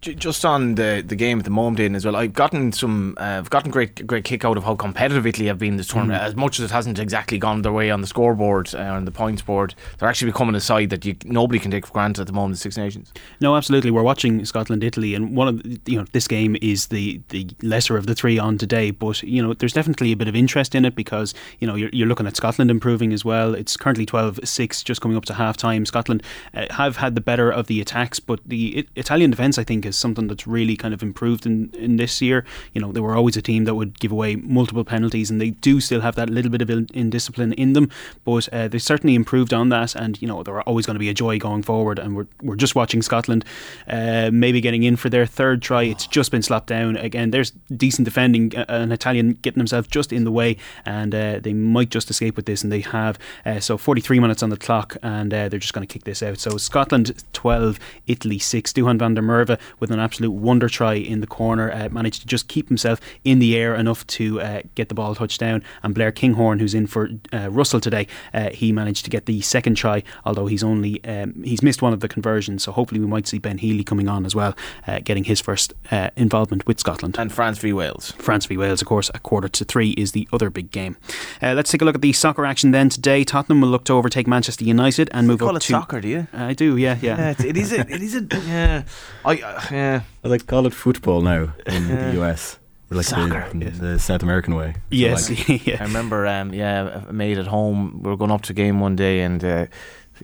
Just 0.03 0.45
on 0.45 0.75
the, 0.75 1.03
the 1.05 1.15
game 1.15 1.39
at 1.39 1.45
the 1.45 1.51
moment 1.51 1.79
in 1.79 1.95
as 1.95 2.05
well, 2.05 2.15
I've 2.15 2.33
gotten 2.33 2.71
some, 2.71 3.15
uh, 3.17 3.39
I've 3.39 3.49
gotten 3.49 3.71
great 3.71 4.05
great 4.05 4.23
kick 4.23 4.45
out 4.45 4.57
of 4.57 4.63
how 4.63 4.75
competitive 4.75 5.25
Italy 5.25 5.47
have 5.47 5.59
been 5.59 5.77
this 5.77 5.87
tournament. 5.87 6.21
Mm. 6.21 6.25
As 6.25 6.35
much 6.35 6.59
as 6.59 6.65
it 6.65 6.71
hasn't 6.71 6.99
exactly 6.99 7.37
gone 7.37 7.61
their 7.61 7.71
way 7.71 7.89
on 7.89 8.01
the 8.01 8.07
scoreboard 8.07 8.73
uh, 8.75 8.79
on 8.79 9.05
the 9.05 9.11
points 9.11 9.41
board, 9.41 9.75
they're 9.97 10.09
actually 10.09 10.31
becoming 10.31 10.55
a 10.55 10.61
side 10.61 10.89
that 10.89 11.05
you 11.05 11.15
nobody 11.25 11.59
can 11.59 11.71
take 11.71 11.85
for 11.85 11.93
granted 11.93 12.21
at 12.21 12.27
the 12.27 12.33
moment. 12.33 12.55
The 12.55 12.59
Six 12.59 12.77
Nations. 12.77 13.13
No, 13.39 13.55
absolutely. 13.55 13.91
We're 13.91 14.03
watching 14.03 14.43
Scotland 14.45 14.83
Italy, 14.83 15.15
and 15.15 15.35
one 15.35 15.47
of 15.47 15.63
the, 15.63 15.79
you 15.85 15.97
know 15.97 16.05
this 16.11 16.27
game 16.27 16.57
is 16.61 16.87
the 16.87 17.21
the 17.29 17.47
lesser 17.61 17.97
of 17.97 18.05
the 18.05 18.15
three 18.15 18.37
on 18.37 18.57
today. 18.57 18.91
But 18.91 19.23
you 19.23 19.41
know 19.41 19.53
there's 19.53 19.73
definitely 19.73 20.11
a 20.11 20.17
bit 20.17 20.27
of 20.27 20.35
interest 20.35 20.75
in 20.75 20.85
it 20.85 20.95
because 20.95 21.33
you 21.59 21.67
know 21.67 21.75
you're, 21.75 21.89
you're 21.93 22.07
looking 22.07 22.27
at 22.27 22.35
Scotland 22.35 22.69
improving 22.69 23.13
as 23.13 23.23
well. 23.23 23.55
It's 23.55 23.77
currently 23.77 24.05
12-6, 24.05 24.83
just 24.83 25.01
coming 25.01 25.17
up 25.17 25.25
to 25.25 25.33
half 25.33 25.57
time. 25.57 25.85
Scotland 25.85 26.23
uh, 26.53 26.65
have 26.71 26.97
had 26.97 27.15
the 27.15 27.21
better 27.21 27.49
of 27.49 27.67
the 27.67 27.81
attacks, 27.81 28.19
but 28.19 28.39
the 28.45 28.79
it, 28.79 28.89
Italian 28.95 29.31
defence 29.31 29.57
I 29.57 29.63
think 29.63 29.85
is 29.93 29.99
something 29.99 30.27
that's 30.27 30.47
really 30.47 30.75
kind 30.75 30.93
of 30.93 31.01
improved 31.01 31.45
in, 31.45 31.69
in 31.73 31.97
this 31.97 32.21
year. 32.21 32.45
You 32.73 32.81
know, 32.81 32.91
they 32.91 32.99
were 32.99 33.15
always 33.15 33.37
a 33.37 33.41
team 33.41 33.65
that 33.65 33.75
would 33.75 33.99
give 33.99 34.11
away 34.11 34.35
multiple 34.35 34.83
penalties, 34.83 35.29
and 35.29 35.39
they 35.39 35.51
do 35.51 35.79
still 35.79 36.01
have 36.01 36.15
that 36.15 36.29
little 36.29 36.51
bit 36.51 36.61
of 36.61 36.69
indiscipline 36.69 37.53
in 37.53 37.73
them, 37.73 37.89
but 38.25 38.49
uh, 38.51 38.67
they 38.67 38.79
certainly 38.79 39.15
improved 39.15 39.53
on 39.53 39.69
that. 39.69 39.95
And 39.95 40.21
you 40.21 40.27
know, 40.27 40.43
they're 40.43 40.61
always 40.61 40.85
going 40.85 40.95
to 40.95 40.99
be 40.99 41.09
a 41.09 41.13
joy 41.13 41.39
going 41.39 41.63
forward. 41.63 41.99
And 41.99 42.15
we're 42.15 42.27
we're 42.41 42.55
just 42.55 42.75
watching 42.75 43.01
Scotland, 43.01 43.45
uh, 43.87 44.29
maybe 44.33 44.61
getting 44.61 44.83
in 44.83 44.95
for 44.95 45.09
their 45.09 45.25
third 45.25 45.61
try. 45.61 45.83
It's 45.83 46.07
just 46.07 46.31
been 46.31 46.41
slapped 46.41 46.67
down 46.67 46.97
again. 46.97 47.31
There's 47.31 47.51
decent 47.75 48.05
defending, 48.05 48.55
uh, 48.55 48.65
an 48.67 48.91
Italian 48.91 49.33
getting 49.41 49.59
himself 49.59 49.87
just 49.87 50.11
in 50.11 50.23
the 50.23 50.31
way, 50.31 50.57
and 50.85 51.13
uh, 51.13 51.39
they 51.39 51.53
might 51.53 51.89
just 51.89 52.09
escape 52.09 52.35
with 52.35 52.45
this, 52.45 52.63
and 52.63 52.71
they 52.71 52.81
have. 52.81 53.17
Uh, 53.45 53.59
so 53.59 53.77
43 53.77 54.19
minutes 54.19 54.43
on 54.43 54.49
the 54.49 54.57
clock, 54.57 54.97
and 55.03 55.33
uh, 55.33 55.49
they're 55.49 55.59
just 55.59 55.73
going 55.73 55.85
to 55.85 55.91
kick 55.91 56.03
this 56.03 56.23
out. 56.23 56.39
So 56.39 56.57
Scotland 56.57 57.23
12, 57.33 57.79
Italy 58.07 58.39
6. 58.39 58.73
Duhan 58.73 58.97
van 58.97 59.13
der 59.13 59.21
Merwe 59.21 59.59
with 59.83 59.91
an 59.91 59.99
absolute 59.99 60.31
wonder 60.31 60.69
try 60.69 60.93
in 60.93 61.19
the 61.19 61.27
corner, 61.27 61.69
uh, 61.69 61.89
managed 61.91 62.21
to 62.21 62.25
just 62.25 62.47
keep 62.47 62.69
himself 62.69 63.01
in 63.25 63.39
the 63.39 63.57
air 63.57 63.75
enough 63.75 64.07
to 64.07 64.39
uh, 64.39 64.61
get 64.75 64.87
the 64.87 64.95
ball 64.95 65.13
touched 65.13 65.41
down. 65.41 65.61
And 65.83 65.93
Blair 65.93 66.09
Kinghorn, 66.09 66.59
who's 66.59 66.73
in 66.73 66.87
for 66.87 67.09
uh, 67.33 67.49
Russell 67.51 67.81
today, 67.81 68.07
uh, 68.33 68.51
he 68.51 68.71
managed 68.71 69.03
to 69.03 69.11
get 69.11 69.25
the 69.25 69.41
second 69.41 69.75
try, 69.75 70.03
although 70.23 70.45
he's 70.45 70.63
only 70.63 71.03
um, 71.03 71.43
he's 71.43 71.61
missed 71.61 71.81
one 71.81 71.91
of 71.91 71.99
the 71.99 72.07
conversions. 72.07 72.63
So 72.63 72.71
hopefully 72.71 73.01
we 73.01 73.07
might 73.07 73.27
see 73.27 73.39
Ben 73.39 73.57
Healy 73.57 73.83
coming 73.83 74.07
on 74.07 74.25
as 74.25 74.33
well, 74.33 74.55
uh, 74.87 75.01
getting 75.03 75.25
his 75.25 75.41
first 75.41 75.73
uh, 75.91 76.11
involvement 76.15 76.65
with 76.65 76.79
Scotland. 76.79 77.17
And 77.19 77.29
France 77.29 77.57
v 77.59 77.73
Wales. 77.73 78.11
France 78.11 78.45
v 78.45 78.55
Wales, 78.55 78.81
of 78.81 78.87
course, 78.87 79.11
a 79.13 79.19
quarter 79.19 79.49
to 79.49 79.65
three 79.65 79.89
is 79.91 80.13
the 80.13 80.29
other 80.31 80.49
big 80.49 80.71
game. 80.71 80.95
let's 81.41 81.71
take 81.71 81.81
a 81.81 81.85
look 81.85 81.95
at 81.95 82.01
the 82.01 82.13
soccer 82.13 82.45
action 82.45 82.71
then 82.71 82.87
today. 82.87 83.25
Tottenham 83.25 83.59
will 83.59 83.67
look 83.67 83.83
to 83.85 83.93
overtake 83.93 84.27
Manchester 84.27 84.63
United 84.63 85.09
and 85.11 85.27
move 85.27 85.41
you 85.41 85.49
up 85.49 85.55
to 85.55 85.59
soccer. 85.59 85.99
Do 85.99 86.07
you? 86.07 86.27
I 86.31 86.53
do. 86.53 86.77
Yeah, 86.77 86.97
yeah. 87.01 87.35
yeah 87.37 87.45
it 87.45 87.57
is. 87.57 87.73
A, 87.73 87.81
it 87.81 88.01
is 88.01 88.15
a. 88.15 88.23
Yeah. 88.53 88.83
I. 89.25 89.35
yeah. 89.73 90.01
I 90.23 90.27
like 90.27 90.45
call 90.47 90.65
it 90.65 90.73
football 90.73 91.21
now 91.21 91.53
in 91.65 91.87
the 91.87 92.21
US. 92.21 92.59
Like 92.89 93.05
Soccer, 93.05 93.49
the, 93.51 93.65
yes. 93.65 93.79
the, 93.79 93.97
South 93.97 94.21
American 94.21 94.53
way. 94.53 94.75
Yes, 94.91 95.27
like. 95.27 95.65
yeah. 95.65 95.77
I 95.79 95.85
remember. 95.85 96.27
Um, 96.27 96.53
yeah, 96.53 97.05
made 97.11 97.39
at 97.39 97.47
home. 97.47 98.03
We 98.03 98.09
were 98.11 98.17
going 98.17 98.29
up 98.29 98.43
to 98.43 98.53
game 98.53 98.79
one 98.79 98.95
day, 98.95 99.21
and 99.21 99.43
uh, 99.43 99.65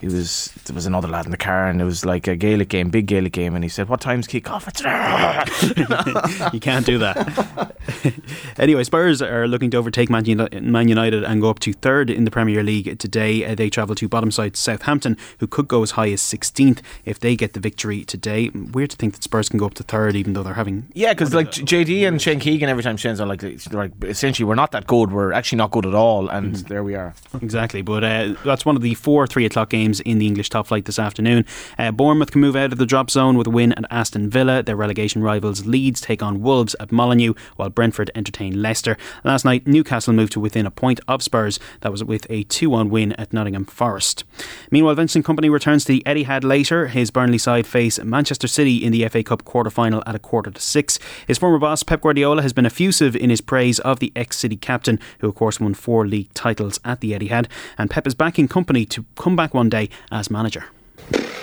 it 0.02 0.12
was 0.12 0.52
there 0.66 0.76
was 0.76 0.86
another 0.86 1.08
lad 1.08 1.26
in 1.26 1.32
the 1.32 1.38
car, 1.38 1.68
and 1.68 1.82
it 1.82 1.84
was 1.84 2.06
like 2.06 2.28
a 2.28 2.36
Gaelic 2.36 2.70
game, 2.70 2.90
big 2.90 3.08
Gaelic 3.08 3.34
game, 3.34 3.56
and 3.56 3.64
he 3.64 3.70
said, 3.70 3.90
"What 3.90 4.00
time's 4.00 4.28
kick 4.28 4.50
off?" 4.50 4.68
It's 4.68 4.82
you 6.54 6.60
can't 6.60 6.86
do 6.86 7.00
that. 7.00 7.76
anyway, 8.60 8.84
Spurs 8.84 9.22
are 9.22 9.48
looking 9.48 9.72
to 9.72 9.78
overtake 9.78 10.10
Man 10.10 10.26
United 10.26 11.24
and 11.24 11.42
go 11.42 11.50
up 11.50 11.60
to 11.60 11.74
third 11.74 12.10
in 12.10 12.24
the 12.24 12.32
Premier 12.32 12.64
League 12.64 13.00
today. 13.00 13.44
Uh, 13.44 13.56
they 13.56 13.70
travel 13.70 13.96
to 13.96 14.08
bottom 14.08 14.32
side 14.32 14.56
Southampton, 14.56 15.18
who 15.40 15.48
could 15.48 15.68
go 15.68 15.82
as 15.82 15.92
high 15.92 16.10
as 16.12 16.22
16th 16.22 16.82
if 17.04 17.20
they 17.20 17.36
get 17.36 17.54
the 17.54 17.60
victory 17.60 18.04
today. 18.04 18.50
Weird 18.50 18.92
to 18.92 18.98
think 18.98 19.16
that 19.16 19.24
Spurs 19.24 19.50
can 19.50 19.58
go 19.58 19.66
up 19.66 19.74
to 19.76 19.84
third, 19.84 20.16
even 20.16 20.34
though 20.34 20.44
they're 20.44 20.54
having 20.54 20.88
yeah, 20.94 21.14
because 21.14 21.34
like 21.34 21.52
JD 21.52 22.08
and 22.08 22.22
Shane 22.22 22.40
Keegan 22.40 22.70
every 22.70 22.84
time 22.84 22.96
Shane's 22.96 23.20
on 23.20 23.28
like 23.28 23.44
like 23.72 23.92
essentially 24.04 24.46
we're 24.46 24.56
not 24.56 24.72
that 24.72 24.88
good, 24.88 25.12
we're 25.12 25.34
actually 25.34 25.58
not 25.58 25.72
good 25.72 25.86
at 25.86 25.96
all, 25.96 26.30
and 26.30 26.54
mm-hmm. 26.54 26.68
there 26.68 26.84
we 26.84 26.96
are. 26.96 27.16
Exactly, 27.42 27.82
but 27.82 28.04
uh, 28.04 28.36
that's 28.46 28.66
one 28.66 28.76
of 28.76 28.82
the 28.82 28.94
four 28.94 29.26
three 29.26 29.46
o'clock 29.46 29.70
games 29.70 29.79
games 29.80 30.02
in 30.02 30.20
the 30.20 30.28
English 30.28 30.50
top 30.50 30.68
flight 30.68 30.86
this 30.86 31.00
afternoon. 31.00 31.46
Uh, 31.78 31.92
Bournemouth 31.92 32.32
can 32.32 32.42
move 32.42 32.56
out 32.56 32.74
of 32.74 32.78
the 32.78 32.86
drop 32.86 33.10
zone 33.10 33.38
with 33.38 33.48
a 33.48 33.50
win 33.50 33.72
at 33.74 33.86
Aston 33.90 34.30
Villa. 34.30 34.62
Their 34.62 34.76
relegation 34.76 35.22
rivals 35.22 35.66
Leeds 35.66 36.02
take 36.02 36.22
on 36.22 36.42
Wolves 36.42 36.76
at 36.80 36.92
Molineux, 36.92 37.34
while 37.56 37.70
Brentford 37.70 38.12
entertain 38.14 38.62
Leicester. 38.62 38.98
Last 39.24 39.46
night, 39.46 39.66
Newcastle 39.66 40.14
moved 40.14 40.34
to 40.34 40.40
within 40.40 40.66
a 40.66 40.72
point 40.72 41.00
of 41.08 41.24
Spurs. 41.24 41.60
That 41.82 41.92
was 41.92 42.04
with 42.04 42.28
a 42.30 42.44
2 42.44 42.70
1 42.70 42.90
win 42.90 43.14
at 43.14 43.32
Nottingham 43.32 43.66
Forest. 43.66 44.26
Meanwhile, 44.70 44.96
Vincent 44.96 45.26
Kompany 45.26 45.50
returns 45.50 45.86
to 45.86 45.94
the 45.94 46.04
Etihad 46.06 46.44
later. 46.44 46.88
His 46.88 47.10
Burnley 47.10 47.38
side 47.38 47.66
face 47.66 48.00
Manchester 48.04 48.48
City 48.48 48.84
in 48.84 48.92
the 48.92 49.08
FA 49.08 49.24
Cup 49.24 49.46
quarter 49.46 49.70
final 49.70 50.04
at 50.06 50.16
a 50.16 50.20
quarter 50.20 50.52
to 50.52 50.62
six. 50.62 51.00
His 51.26 51.38
former 51.38 51.60
boss, 51.60 51.84
Pep 51.84 52.02
Guardiola, 52.02 52.42
has 52.42 52.54
been 52.54 52.66
effusive 52.66 53.16
in 53.16 53.30
his 53.30 53.40
praise 53.40 53.80
of 53.80 54.00
the 54.00 54.12
ex 54.16 54.38
City 54.40 54.58
captain, 54.58 55.00
who, 55.20 55.30
of 55.30 55.36
course, 55.36 55.60
won 55.60 55.74
four 55.74 56.06
league 56.06 56.34
titles 56.34 56.82
at 56.84 57.00
the 57.00 57.14
Etihad. 57.14 57.48
And 57.78 57.90
Pep 57.90 58.06
is 58.06 58.16
back 58.16 58.38
in 58.38 58.50
Kompany 58.50 58.90
to 58.90 59.06
come 59.16 59.36
back 59.36 59.54
one 59.54 59.69
day 59.70 59.90
as 60.12 60.30
manager. 60.30 60.66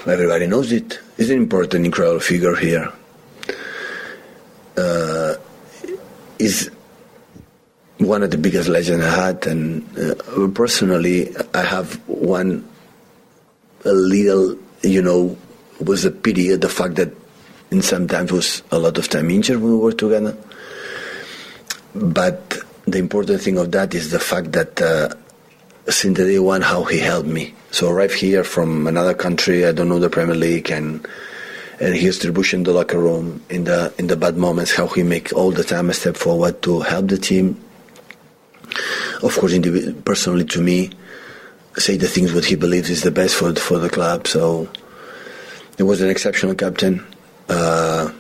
Everybody 0.07 0.47
knows 0.47 0.71
it. 0.73 1.01
He's 1.17 1.31
an 1.31 1.39
important, 1.39 1.85
incredible 1.85 2.21
figure 2.21 2.55
here. 2.55 2.93
Uh, 4.77 5.35
one 7.99 8.23
of 8.23 8.31
the 8.31 8.39
biggest 8.39 8.69
legends 8.69 9.05
I 9.05 9.27
had, 9.27 9.47
and 9.47 9.83
uh, 9.99 10.49
personally, 10.55 11.35
I 11.55 11.63
have 11.63 11.95
one 12.09 12.69
a 13.85 13.93
little, 13.93 14.59
you 14.83 15.03
know, 15.03 15.37
was 15.81 16.05
a 16.05 16.11
pity 16.11 16.55
the 16.55 16.69
fact 16.69 16.97
that 16.97 17.13
in 17.71 17.83
sometimes 17.83 18.33
was 18.33 18.63
a 18.71 18.79
lot 18.79 18.99
of 18.99 19.09
time 19.09 19.31
injured 19.31 19.61
when 19.61 19.73
we 19.73 19.79
were 19.79 19.93
together. 19.93 20.37
But 21.95 22.59
the 22.85 22.99
important 22.99 23.41
thing 23.41 23.59
of 23.59 23.73
that 23.73 23.95
is 23.95 24.11
the 24.11 24.21
fact 24.21 24.53
that 24.53 24.81
uh, 24.81 25.15
since 25.89 26.19
the 26.19 26.25
day 26.25 26.39
one, 26.39 26.63
how 26.63 26.85
he 26.85 26.99
helped 26.99 27.29
me 27.29 27.55
so 27.71 27.91
arrive 27.91 28.15
here 28.15 28.43
from 28.43 28.87
another 28.87 29.13
country, 29.13 29.67
I 29.67 29.73
don't 29.73 29.91
know 29.91 29.99
the 29.99 30.09
Premier 30.09 30.35
League, 30.35 30.71
and 30.71 31.07
and 31.79 31.95
his 31.95 32.17
distribution 32.17 32.61
in 32.61 32.65
the 32.65 32.73
locker 32.73 32.99
room 32.99 33.43
in 33.51 33.65
the 33.65 33.93
in 33.99 34.07
the 34.07 34.17
bad 34.17 34.37
moments, 34.37 34.75
how 34.75 34.87
he 34.87 35.03
make 35.03 35.33
all 35.35 35.51
the 35.51 35.63
time 35.63 35.91
a 35.91 35.93
step 35.93 36.17
forward 36.17 36.63
to 36.63 36.81
help 36.81 37.09
the 37.09 37.19
team. 37.19 37.61
Of 39.23 39.37
course, 39.37 39.53
personally 40.05 40.47
to 40.47 40.61
me, 40.63 40.91
say 41.77 41.99
the 41.99 42.09
things 42.09 42.33
what 42.33 42.47
he 42.47 42.55
believes 42.57 42.89
is 42.89 43.03
the 43.03 43.11
best 43.11 43.35
for 43.35 43.55
for 43.55 43.79
the 43.79 43.91
club. 43.91 44.27
So 44.27 44.69
he 45.77 45.83
was 45.83 46.01
an 46.01 46.09
exceptional 46.09 46.55
captain, 46.55 47.05
uh, 47.51 48.11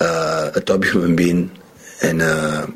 uh, 0.00 0.52
a 0.54 0.60
top 0.60 0.84
human 0.92 1.16
being, 1.16 1.50
and 2.02 2.22
uh, 2.22 2.66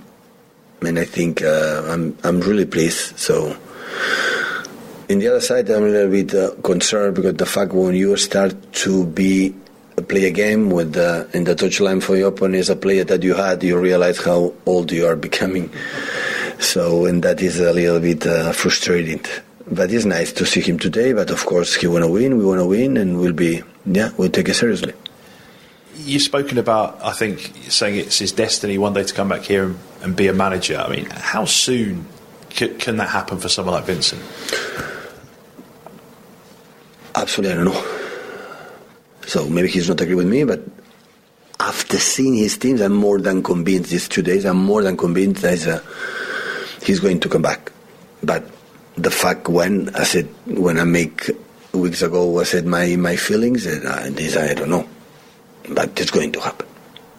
and 0.82 0.98
I 0.98 1.04
think 1.04 1.42
uh, 1.42 1.82
I'm 1.86 2.16
I'm 2.24 2.40
really 2.40 2.66
pleased. 2.66 3.18
So 3.18 3.56
in 5.08 5.18
the 5.20 5.28
other 5.28 5.40
side, 5.40 5.70
I'm 5.70 5.84
a 5.84 5.88
little 5.88 6.10
bit 6.10 6.34
uh, 6.34 6.54
concerned 6.62 7.16
because 7.16 7.34
the 7.34 7.46
fact 7.46 7.72
when 7.72 7.94
you 7.94 8.16
start 8.16 8.54
to 8.84 9.06
be 9.06 9.54
play 10.08 10.26
a 10.26 10.30
game 10.30 10.70
with 10.70 10.96
uh, 10.96 11.24
in 11.32 11.44
the 11.44 11.54
touchline 11.54 12.02
for 12.02 12.16
your 12.16 12.28
opponent 12.28 12.56
is 12.56 12.70
a 12.70 12.76
player 12.76 13.04
that 13.04 13.22
you 13.22 13.34
had, 13.34 13.62
you 13.62 13.78
realize 13.78 14.22
how 14.22 14.52
old 14.66 14.92
you 14.92 15.06
are 15.06 15.16
becoming. 15.28 15.70
So, 16.58 17.06
and 17.06 17.22
that 17.22 17.40
is 17.42 17.60
a 17.60 17.72
little 17.72 18.00
bit 18.00 18.26
uh, 18.26 18.52
frustrating. 18.52 19.20
But 19.68 19.90
it's 19.92 20.04
nice 20.04 20.32
to 20.34 20.46
see 20.46 20.60
him 20.60 20.78
today. 20.78 21.12
But 21.12 21.30
of 21.30 21.44
course, 21.44 21.74
he 21.74 21.86
want 21.86 22.04
to 22.04 22.10
win. 22.10 22.38
We 22.38 22.44
want 22.44 22.60
to 22.60 22.66
win, 22.66 22.96
and 22.96 23.18
we'll 23.18 23.32
be 23.32 23.62
yeah, 23.84 24.10
we'll 24.16 24.30
take 24.30 24.48
it 24.48 24.54
seriously. 24.54 24.94
You've 25.96 26.22
spoken 26.22 26.58
about, 26.58 27.02
I 27.02 27.12
think, 27.12 27.52
saying 27.68 27.96
it's 27.96 28.18
his 28.18 28.32
destiny 28.32 28.78
one 28.78 28.94
day 28.94 29.04
to 29.04 29.14
come 29.14 29.28
back 29.28 29.42
here 29.42 29.64
and, 29.64 29.78
and 30.02 30.16
be 30.16 30.28
a 30.28 30.32
manager. 30.32 30.78
I 30.78 30.88
mean, 30.88 31.06
how 31.06 31.44
soon 31.44 32.06
c- 32.50 32.74
can 32.74 32.96
that 32.98 33.08
happen 33.08 33.38
for 33.38 33.48
someone 33.48 33.74
like 33.74 33.84
Vincent? 33.84 34.22
Absolutely, 37.14 37.52
I 37.52 37.64
don't 37.64 37.72
know. 37.72 37.96
So 39.26 39.48
maybe 39.48 39.68
he's 39.68 39.88
not 39.88 40.00
agree 40.00 40.14
with 40.14 40.28
me, 40.28 40.44
but 40.44 40.62
after 41.58 41.98
seeing 41.98 42.34
his 42.34 42.56
teams, 42.58 42.80
I'm 42.80 42.94
more 42.94 43.18
than 43.18 43.42
convinced. 43.42 43.90
These 43.90 44.08
two 44.08 44.22
days, 44.22 44.44
I'm 44.44 44.58
more 44.58 44.82
than 44.82 44.96
convinced 44.96 45.42
that 45.42 45.66
uh, 45.66 45.80
he's 46.84 47.00
going 47.00 47.20
to 47.20 47.28
come 47.28 47.42
back. 47.42 47.72
But 48.22 48.44
the 48.96 49.10
fact 49.10 49.48
when 49.48 49.94
I 49.94 50.04
said 50.04 50.28
when 50.46 50.78
I 50.78 50.84
make 50.84 51.30
weeks 51.72 52.02
ago, 52.02 52.40
I 52.40 52.44
said 52.44 52.66
my 52.66 52.96
my 52.96 53.16
feelings, 53.16 53.66
and 53.66 53.84
uh, 53.86 54.10
this 54.10 54.36
I 54.36 54.54
don't 54.54 54.70
know, 54.70 54.88
but 55.70 55.98
it's 56.00 56.10
going 56.10 56.32
to 56.32 56.40
happen. 56.40 56.66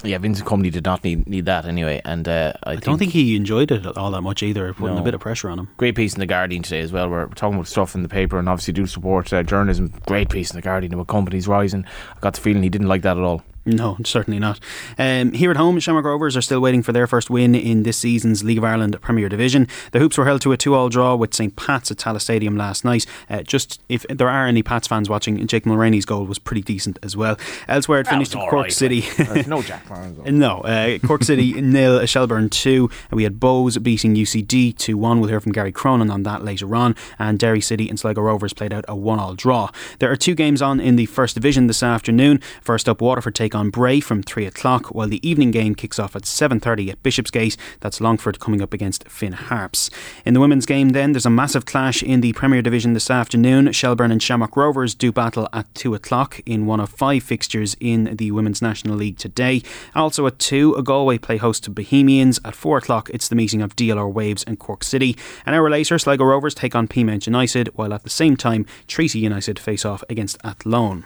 Yeah, 0.03 0.19
Vincent 0.19 0.47
Kompany 0.47 0.71
did 0.71 0.85
not 0.85 1.03
need 1.03 1.27
need 1.27 1.45
that 1.45 1.65
anyway, 1.65 2.01
and 2.05 2.27
uh, 2.27 2.53
I, 2.63 2.73
I 2.73 2.75
don't 2.75 2.99
think 2.99 3.13
he 3.13 3.35
enjoyed 3.35 3.71
it 3.71 3.97
all 3.97 4.11
that 4.11 4.21
much 4.21 4.43
either, 4.43 4.71
putting 4.73 4.95
No. 4.95 5.01
a 5.01 5.03
bit 5.03 5.15
of 5.15 5.19
pressure 5.21 5.49
on 5.49 5.57
him. 5.57 5.69
Great 5.77 5.95
piece 5.95 6.13
in 6.13 6.19
the 6.19 6.27
Guardian 6.27 6.61
today 6.61 6.81
as 6.81 6.91
well. 6.91 7.09
We're 7.09 7.25
talking 7.29 7.55
about 7.55 7.67
stuff 7.67 7.95
in 7.95 8.03
the 8.03 8.09
paper, 8.09 8.37
and 8.37 8.47
obviously 8.47 8.73
do 8.73 8.85
support 8.85 9.33
uh, 9.33 9.41
journalism. 9.41 9.91
Great 10.05 10.29
piece 10.29 10.51
in 10.51 10.55
the 10.55 10.61
Guardian 10.61 10.93
about 10.93 11.07
Kompany's 11.07 11.47
rising. 11.47 11.83
I 12.15 12.19
got 12.19 12.35
the 12.35 12.41
feeling 12.41 12.61
he 12.61 12.69
didn't 12.69 12.87
like 12.87 13.01
that 13.01 13.17
at 13.17 13.23
all. 13.23 13.41
No, 13.67 13.97
certainly 14.05 14.39
not. 14.39 14.59
Um, 14.97 15.33
here 15.33 15.51
at 15.51 15.57
home, 15.57 15.77
Shamrock 15.79 16.05
Rovers 16.05 16.37
are 16.37 16.41
still 16.41 16.61
waiting 16.61 16.81
for 16.81 16.93
their 16.93 17.05
first 17.05 17.29
win 17.29 17.53
in 17.53 17.83
this 17.83 17.97
season's 17.97 18.41
League 18.43 18.57
of 18.57 18.63
Ireland 18.63 18.97
Premier 19.01 19.27
Division. 19.27 19.67
The 19.91 19.99
Hoops 19.99 20.17
were 20.17 20.23
held 20.25 20.41
to 20.43 20.53
a 20.53 20.57
two-all 20.57 20.87
draw 20.87 21.15
with 21.15 21.33
St 21.33 21.53
Pat's 21.57 21.91
at 21.91 21.97
Tallaght 21.97 22.21
Stadium 22.21 22.55
last 22.55 22.85
night. 22.85 23.05
Uh, 23.29 23.43
just 23.43 23.81
if 23.89 24.03
there 24.07 24.29
are 24.29 24.47
any 24.47 24.63
Pats 24.63 24.87
fans 24.87 25.09
watching, 25.09 25.45
Jake 25.47 25.65
Mulraney's 25.65 26.05
goal 26.05 26.25
was 26.25 26.39
pretty 26.39 26.61
decent 26.61 26.97
as 27.03 27.17
well. 27.17 27.37
Elsewhere, 27.67 27.99
it 27.99 28.07
finished 28.07 28.31
was 28.31 28.35
in 28.35 28.39
all 28.41 28.49
Cork 28.49 28.63
right, 28.63 28.73
City. 28.73 29.03
no 29.47 29.61
Jack. 29.61 29.85
No, 30.27 30.61
uh, 30.61 30.97
Cork 30.99 31.23
City 31.23 31.53
nil, 31.61 32.05
Shelburne 32.05 32.49
two. 32.49 32.89
We 33.11 33.23
had 33.23 33.37
Bohs 33.39 33.81
beating 33.83 34.15
UCD 34.15 34.77
two 34.77 34.97
one. 34.97 35.19
We'll 35.19 35.29
hear 35.29 35.41
from 35.41 35.51
Gary 35.51 35.71
Cronin 35.73 36.09
on 36.09 36.23
that 36.23 36.43
later 36.43 36.73
on. 36.75 36.95
And 37.19 37.37
Derry 37.37 37.61
City 37.61 37.89
and 37.89 37.99
Sligo 37.99 38.21
Rovers 38.21 38.53
played 38.53 38.71
out 38.71 38.85
a 38.87 38.95
one 38.95 39.19
all 39.19 39.33
draw. 39.33 39.71
There 39.99 40.11
are 40.11 40.15
two 40.15 40.35
games 40.35 40.61
on 40.61 40.79
in 40.79 40.95
the 40.95 41.05
First 41.05 41.35
Division 41.35 41.67
this 41.67 41.83
afternoon. 41.83 42.39
First 42.61 42.87
up, 42.87 43.01
Waterford 43.01 43.35
take 43.35 43.55
on 43.57 43.69
Bray 43.69 43.99
from 43.99 44.23
three 44.23 44.45
o'clock, 44.45 44.87
while 44.87 45.09
the 45.09 45.27
evening 45.27 45.51
game 45.51 45.75
kicks 45.75 45.99
off 45.99 46.15
at 46.15 46.25
seven 46.25 46.59
thirty 46.59 46.89
at 46.89 47.03
Bishopsgate. 47.03 47.57
That's 47.81 47.99
Longford 47.99 48.39
coming 48.39 48.61
up 48.61 48.73
against 48.73 49.09
Finn 49.09 49.33
Harps. 49.33 49.89
In 50.23 50.33
the 50.33 50.39
women's 50.39 50.65
game, 50.65 50.89
then 50.89 51.11
there's 51.11 51.25
a 51.25 51.29
massive 51.29 51.65
clash 51.65 52.01
in 52.01 52.21
the 52.21 52.33
Premier 52.33 52.61
Division 52.61 52.93
this 52.93 53.09
afternoon. 53.09 53.71
Shelburne 53.73 54.11
and 54.11 54.23
Shamrock 54.23 54.55
Rovers 54.55 54.95
do 54.95 55.11
battle 55.11 55.49
at 55.51 55.73
two 55.75 55.93
o'clock 55.93 56.39
in 56.45 56.65
one 56.65 56.79
of 56.79 56.89
five 56.89 57.23
fixtures 57.23 57.75
in 57.79 58.15
the 58.15 58.31
Women's 58.31 58.61
National 58.61 58.95
League 58.95 59.17
today. 59.17 59.61
Also 59.95 60.25
at 60.27 60.39
two, 60.39 60.73
a 60.75 60.83
Galway 60.83 61.17
play 61.17 61.37
host 61.37 61.63
to 61.65 61.71
Bohemians. 61.71 62.39
At 62.45 62.55
four 62.55 62.77
o'clock, 62.77 63.09
it's 63.09 63.27
the 63.27 63.35
meeting 63.35 63.61
of 63.61 63.75
DLR 63.75 64.11
Waves 64.11 64.43
and 64.43 64.59
Cork 64.59 64.83
City. 64.83 65.17
An 65.45 65.53
hour 65.53 65.69
later, 65.69 65.97
Sligo 65.97 66.23
Rovers 66.23 66.53
take 66.53 66.75
on 66.75 66.87
Peamount 66.87 67.25
United, 67.25 67.69
while 67.75 67.93
at 67.93 68.03
the 68.03 68.09
same 68.09 68.37
time, 68.37 68.65
Treaty 68.87 69.19
United 69.19 69.57
face 69.57 69.83
off 69.83 70.03
against 70.09 70.37
Athlone. 70.43 71.05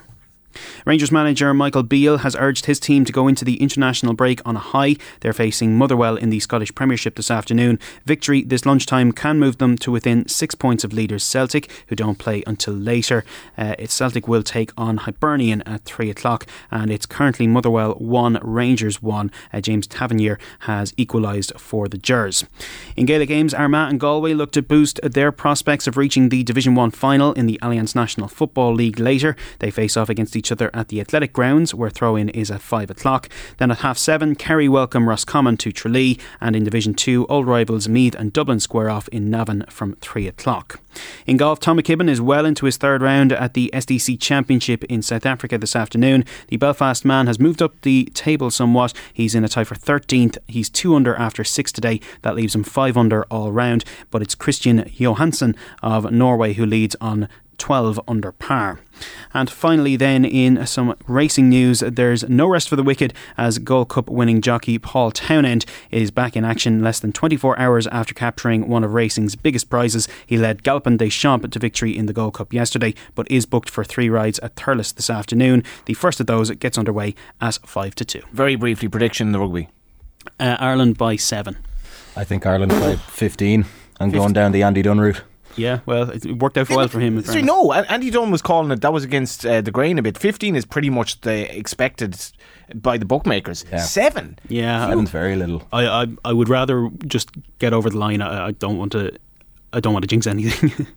Rangers 0.84 1.12
manager 1.12 1.52
Michael 1.54 1.82
Beale 1.82 2.18
has 2.18 2.36
urged 2.38 2.66
his 2.66 2.80
team 2.80 3.04
to 3.04 3.12
go 3.12 3.28
into 3.28 3.44
the 3.44 3.56
international 3.56 4.14
break 4.14 4.40
on 4.46 4.56
a 4.56 4.60
high. 4.60 4.96
They're 5.20 5.32
facing 5.32 5.76
Motherwell 5.76 6.16
in 6.16 6.30
the 6.30 6.40
Scottish 6.40 6.74
Premiership 6.74 7.16
this 7.16 7.30
afternoon. 7.30 7.78
Victory 8.04 8.42
this 8.42 8.66
lunchtime 8.66 9.12
can 9.12 9.38
move 9.38 9.58
them 9.58 9.76
to 9.78 9.90
within 9.92 10.28
six 10.28 10.54
points 10.54 10.84
of 10.84 10.92
leaders 10.92 11.24
Celtic, 11.24 11.70
who 11.88 11.96
don't 11.96 12.18
play 12.18 12.42
until 12.46 12.74
later. 12.74 13.24
Uh, 13.56 13.74
it's 13.78 13.94
Celtic 13.94 14.28
will 14.28 14.42
take 14.42 14.72
on 14.76 14.98
Hibernian 14.98 15.62
at 15.62 15.84
three 15.84 16.10
o'clock, 16.10 16.46
and 16.70 16.90
it's 16.90 17.06
currently 17.06 17.46
Motherwell 17.46 17.92
one, 17.94 18.38
Rangers 18.42 19.02
one. 19.02 19.30
Uh, 19.52 19.60
James 19.60 19.86
Tavernier 19.86 20.38
has 20.60 20.92
equalised 20.96 21.52
for 21.58 21.88
the 21.88 21.98
Gers. 21.98 22.44
In 22.96 23.06
Gaelic 23.06 23.28
games, 23.28 23.54
Armagh 23.54 23.90
and 23.90 24.00
Galway 24.00 24.34
look 24.34 24.52
to 24.52 24.62
boost 24.62 25.00
their 25.02 25.32
prospects 25.32 25.86
of 25.86 25.96
reaching 25.96 26.28
the 26.28 26.42
Division 26.42 26.74
One 26.74 26.90
final 26.90 27.32
in 27.32 27.46
the 27.46 27.58
Allianz 27.62 27.94
National 27.94 28.28
Football 28.28 28.74
League 28.74 28.98
later. 28.98 29.36
They 29.58 29.70
face 29.70 29.96
off 29.96 30.08
against 30.08 30.32
each 30.42 30.50
other 30.50 30.72
at 30.74 30.88
the 30.88 31.00
Athletic 31.00 31.32
Grounds, 31.32 31.72
where 31.72 31.88
throw 31.88 32.16
in 32.16 32.28
is 32.30 32.50
at 32.50 32.60
five 32.60 32.90
o'clock. 32.90 33.28
Then 33.58 33.70
at 33.70 33.78
half 33.78 33.96
seven, 33.96 34.34
Kerry 34.34 34.68
welcome 34.68 35.08
Roscommon 35.08 35.56
to 35.58 35.70
Tralee, 35.70 36.18
and 36.40 36.56
in 36.56 36.64
Division 36.64 36.94
Two, 36.94 37.26
old 37.28 37.46
rivals 37.46 37.88
Meath 37.88 38.16
and 38.16 38.32
Dublin 38.32 38.58
square 38.58 38.90
off 38.90 39.06
in 39.08 39.30
Navan 39.30 39.64
from 39.68 39.94
three 40.00 40.26
o'clock. 40.26 40.80
In 41.26 41.36
golf, 41.36 41.60
Tom 41.60 41.78
McKibbin 41.78 42.10
is 42.10 42.20
well 42.20 42.44
into 42.44 42.66
his 42.66 42.76
third 42.76 43.02
round 43.02 43.32
at 43.32 43.54
the 43.54 43.70
SDC 43.72 44.20
Championship 44.20 44.82
in 44.84 45.00
South 45.00 45.24
Africa 45.24 45.56
this 45.58 45.76
afternoon. 45.76 46.24
The 46.48 46.56
Belfast 46.56 47.04
man 47.04 47.28
has 47.28 47.38
moved 47.38 47.62
up 47.62 47.80
the 47.82 48.06
table 48.14 48.50
somewhat. 48.50 48.92
He's 49.12 49.36
in 49.36 49.44
a 49.44 49.48
tie 49.48 49.62
for 49.62 49.76
13th. 49.76 50.38
He's 50.48 50.68
two 50.68 50.96
under 50.96 51.14
after 51.14 51.44
six 51.44 51.70
today. 51.70 52.00
That 52.22 52.34
leaves 52.34 52.56
him 52.56 52.64
five 52.64 52.96
under 52.96 53.22
all 53.24 53.52
round. 53.52 53.84
But 54.10 54.22
it's 54.22 54.34
Christian 54.34 54.90
Johansson 54.92 55.54
of 55.84 56.10
Norway 56.10 56.54
who 56.54 56.66
leads 56.66 56.96
on 57.00 57.28
12 57.62 58.00
under 58.08 58.32
par. 58.32 58.80
And 59.32 59.48
finally, 59.48 59.94
then, 59.94 60.24
in 60.24 60.66
some 60.66 60.96
racing 61.06 61.48
news, 61.48 61.78
there's 61.78 62.28
no 62.28 62.48
rest 62.48 62.68
for 62.68 62.74
the 62.74 62.82
wicked 62.82 63.14
as 63.38 63.60
Gold 63.60 63.88
Cup 63.88 64.10
winning 64.10 64.40
jockey 64.40 64.80
Paul 64.80 65.12
Townend 65.12 65.64
is 65.92 66.10
back 66.10 66.36
in 66.36 66.44
action 66.44 66.82
less 66.82 66.98
than 66.98 67.12
24 67.12 67.56
hours 67.60 67.86
after 67.86 68.14
capturing 68.14 68.68
one 68.68 68.82
of 68.82 68.94
racing's 68.94 69.36
biggest 69.36 69.70
prizes. 69.70 70.08
He 70.26 70.36
led 70.36 70.64
Galopin 70.64 70.98
des 70.98 71.08
Champs 71.10 71.48
to 71.50 71.58
victory 71.60 71.96
in 71.96 72.06
the 72.06 72.12
Gold 72.12 72.34
Cup 72.34 72.52
yesterday, 72.52 72.94
but 73.14 73.30
is 73.30 73.46
booked 73.46 73.70
for 73.70 73.84
three 73.84 74.10
rides 74.10 74.40
at 74.40 74.56
Thurles 74.56 74.92
this 74.92 75.08
afternoon. 75.08 75.62
The 75.84 75.94
first 75.94 76.18
of 76.18 76.26
those 76.26 76.50
gets 76.50 76.76
underway 76.76 77.14
at 77.40 77.60
5 77.64 77.94
to 77.94 78.04
2. 78.04 78.22
Very 78.32 78.56
briefly, 78.56 78.88
prediction 78.88 79.28
in 79.28 79.32
the 79.32 79.38
rugby. 79.38 79.68
Uh, 80.40 80.56
Ireland 80.58 80.98
by 80.98 81.14
7. 81.14 81.56
I 82.16 82.24
think 82.24 82.44
Ireland 82.44 82.72
by 82.72 82.96
15 82.96 83.66
and 84.00 84.12
going 84.12 84.32
down 84.32 84.50
the 84.50 84.64
Andy 84.64 84.82
Dunn 84.82 85.00
route. 85.00 85.22
Yeah, 85.56 85.80
well, 85.86 86.10
it 86.10 86.24
worked 86.40 86.56
out 86.58 86.68
well 86.70 86.88
for 86.88 87.00
him. 87.00 87.18
in 87.18 87.24
So, 87.24 87.40
no, 87.40 87.72
An- 87.72 87.84
Andy 87.88 88.10
Dunn 88.10 88.30
was 88.30 88.42
calling 88.42 88.70
it. 88.70 88.80
That 88.80 88.92
was 88.92 89.04
against 89.04 89.44
uh, 89.44 89.60
the 89.60 89.70
grain 89.70 89.98
a 89.98 90.02
bit. 90.02 90.18
Fifteen 90.18 90.56
is 90.56 90.64
pretty 90.64 90.90
much 90.90 91.20
the 91.22 91.54
expected 91.56 92.16
by 92.74 92.96
the 92.98 93.04
bookmakers. 93.04 93.64
Yeah. 93.70 93.78
Seven. 93.78 94.38
Yeah, 94.48 94.88
Seven's 94.88 95.10
very 95.10 95.36
little. 95.36 95.66
I, 95.72 95.86
I 95.86 96.06
I 96.24 96.32
would 96.32 96.48
rather 96.48 96.88
just 97.06 97.30
get 97.58 97.72
over 97.72 97.90
the 97.90 97.98
line. 97.98 98.22
I, 98.22 98.46
I 98.48 98.50
don't 98.52 98.78
want 98.78 98.92
to. 98.92 99.12
I 99.72 99.80
don't 99.80 99.92
want 99.92 100.02
to 100.02 100.08
jinx 100.08 100.26
anything. 100.26 100.86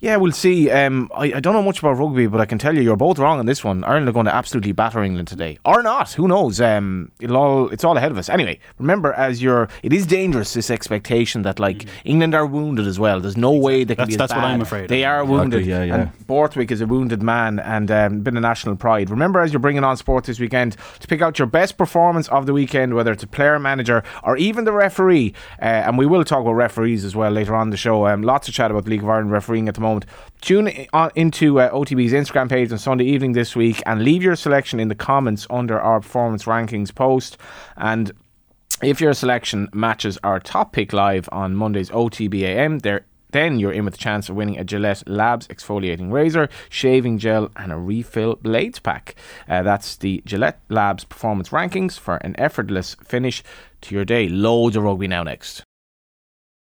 Yeah, 0.00 0.14
we'll 0.16 0.30
see. 0.30 0.70
Um, 0.70 1.10
I, 1.12 1.24
I 1.34 1.40
don't 1.40 1.54
know 1.54 1.62
much 1.62 1.80
about 1.80 1.98
rugby, 1.98 2.28
but 2.28 2.40
I 2.40 2.46
can 2.46 2.56
tell 2.56 2.72
you, 2.72 2.82
you're 2.82 2.94
both 2.96 3.18
wrong 3.18 3.40
on 3.40 3.46
this 3.46 3.64
one. 3.64 3.82
Ireland 3.82 4.08
are 4.08 4.12
going 4.12 4.26
to 4.26 4.34
absolutely 4.34 4.70
batter 4.70 5.02
England 5.02 5.26
today, 5.26 5.58
or 5.64 5.82
not? 5.82 6.12
Who 6.12 6.28
knows? 6.28 6.60
Um, 6.60 7.10
it'll 7.18 7.36
all 7.36 7.68
it's 7.70 7.82
all 7.82 7.96
ahead 7.96 8.12
of 8.12 8.18
us. 8.18 8.28
Anyway, 8.28 8.60
remember, 8.78 9.12
as 9.14 9.42
you're, 9.42 9.68
it 9.82 9.92
is 9.92 10.06
dangerous 10.06 10.54
this 10.54 10.70
expectation 10.70 11.42
that 11.42 11.58
like 11.58 11.86
England 12.04 12.36
are 12.36 12.46
wounded 12.46 12.86
as 12.86 13.00
well. 13.00 13.18
There's 13.18 13.36
no 13.36 13.50
way 13.50 13.82
they 13.82 13.96
can 13.96 14.02
That's- 14.02 14.08
be. 14.08 14.14
as 14.14 14.18
that's 14.18 14.34
what. 14.34 14.44
I'm 14.44 14.60
afraid 14.60 14.88
They 14.88 15.04
of. 15.04 15.08
are 15.10 15.24
wounded. 15.24 15.66
yeah, 15.66 15.82
yeah. 15.82 15.94
And 15.96 16.26
Borthwick 16.28 16.70
is 16.70 16.80
a 16.80 16.86
wounded 16.86 17.20
man 17.20 17.58
and 17.58 17.90
um, 17.90 18.20
been 18.20 18.36
a 18.36 18.40
national 18.40 18.76
pride. 18.76 19.10
Remember, 19.10 19.40
as 19.40 19.52
you're 19.52 19.58
bringing 19.58 19.82
on 19.82 19.96
sport 19.96 20.26
this 20.26 20.38
weekend, 20.38 20.76
to 21.00 21.08
pick 21.08 21.22
out 21.22 21.40
your 21.40 21.46
best 21.46 21.76
performance 21.76 22.28
of 22.28 22.46
the 22.46 22.52
weekend, 22.52 22.94
whether 22.94 23.10
it's 23.10 23.24
a 23.24 23.26
player, 23.26 23.58
manager, 23.58 24.04
or 24.22 24.36
even 24.36 24.62
the 24.64 24.72
referee. 24.72 25.34
Uh, 25.60 25.64
and 25.64 25.98
we 25.98 26.06
will 26.06 26.22
talk 26.22 26.40
about 26.42 26.52
referees 26.52 27.04
as 27.04 27.16
well 27.16 27.32
later 27.32 27.56
on 27.56 27.66
in 27.66 27.70
the 27.70 27.76
show. 27.76 28.06
Um, 28.06 28.22
lots 28.22 28.46
of 28.46 28.54
chat 28.54 28.70
about 28.70 28.84
the 28.84 28.90
League 28.90 29.02
of 29.02 29.08
Ireland 29.08 29.32
refereeing 29.32 29.66
at 29.66 29.74
the 29.74 29.80
moment. 29.80 29.87
Tune 30.40 30.68
into 31.14 31.60
uh, 31.60 31.70
OTB's 31.70 32.12
Instagram 32.12 32.48
page 32.48 32.70
on 32.70 32.78
Sunday 32.78 33.04
evening 33.04 33.32
this 33.32 33.56
week 33.56 33.82
and 33.86 34.02
leave 34.02 34.22
your 34.22 34.36
selection 34.36 34.78
in 34.78 34.88
the 34.88 34.94
comments 34.94 35.46
under 35.50 35.80
our 35.80 36.00
performance 36.00 36.44
rankings 36.44 36.94
post. 36.94 37.36
And 37.76 38.12
if 38.82 39.00
your 39.00 39.14
selection 39.14 39.68
matches 39.72 40.18
our 40.22 40.38
top 40.38 40.72
pick 40.72 40.92
live 40.92 41.28
on 41.32 41.56
Monday's 41.56 41.90
OTBAM, 41.90 42.82
there 42.82 43.04
then 43.30 43.58
you're 43.58 43.72
in 43.72 43.84
with 43.84 43.94
a 43.94 43.98
chance 43.98 44.28
of 44.28 44.36
winning 44.36 44.58
a 44.58 44.64
Gillette 44.64 45.02
Labs 45.06 45.46
exfoliating 45.48 46.10
razor, 46.10 46.48
shaving 46.70 47.18
gel, 47.18 47.50
and 47.56 47.72
a 47.72 47.76
refill 47.76 48.36
blades 48.36 48.78
pack. 48.78 49.14
Uh, 49.48 49.62
that's 49.62 49.96
the 49.96 50.22
Gillette 50.24 50.60
Labs 50.68 51.04
performance 51.04 51.50
rankings 51.50 51.98
for 51.98 52.16
an 52.16 52.34
effortless 52.38 52.96
finish 53.04 53.42
to 53.82 53.94
your 53.94 54.04
day. 54.04 54.28
Loads 54.28 54.76
of 54.76 54.84
rugby 54.84 55.08
now 55.08 55.22
next. 55.22 55.62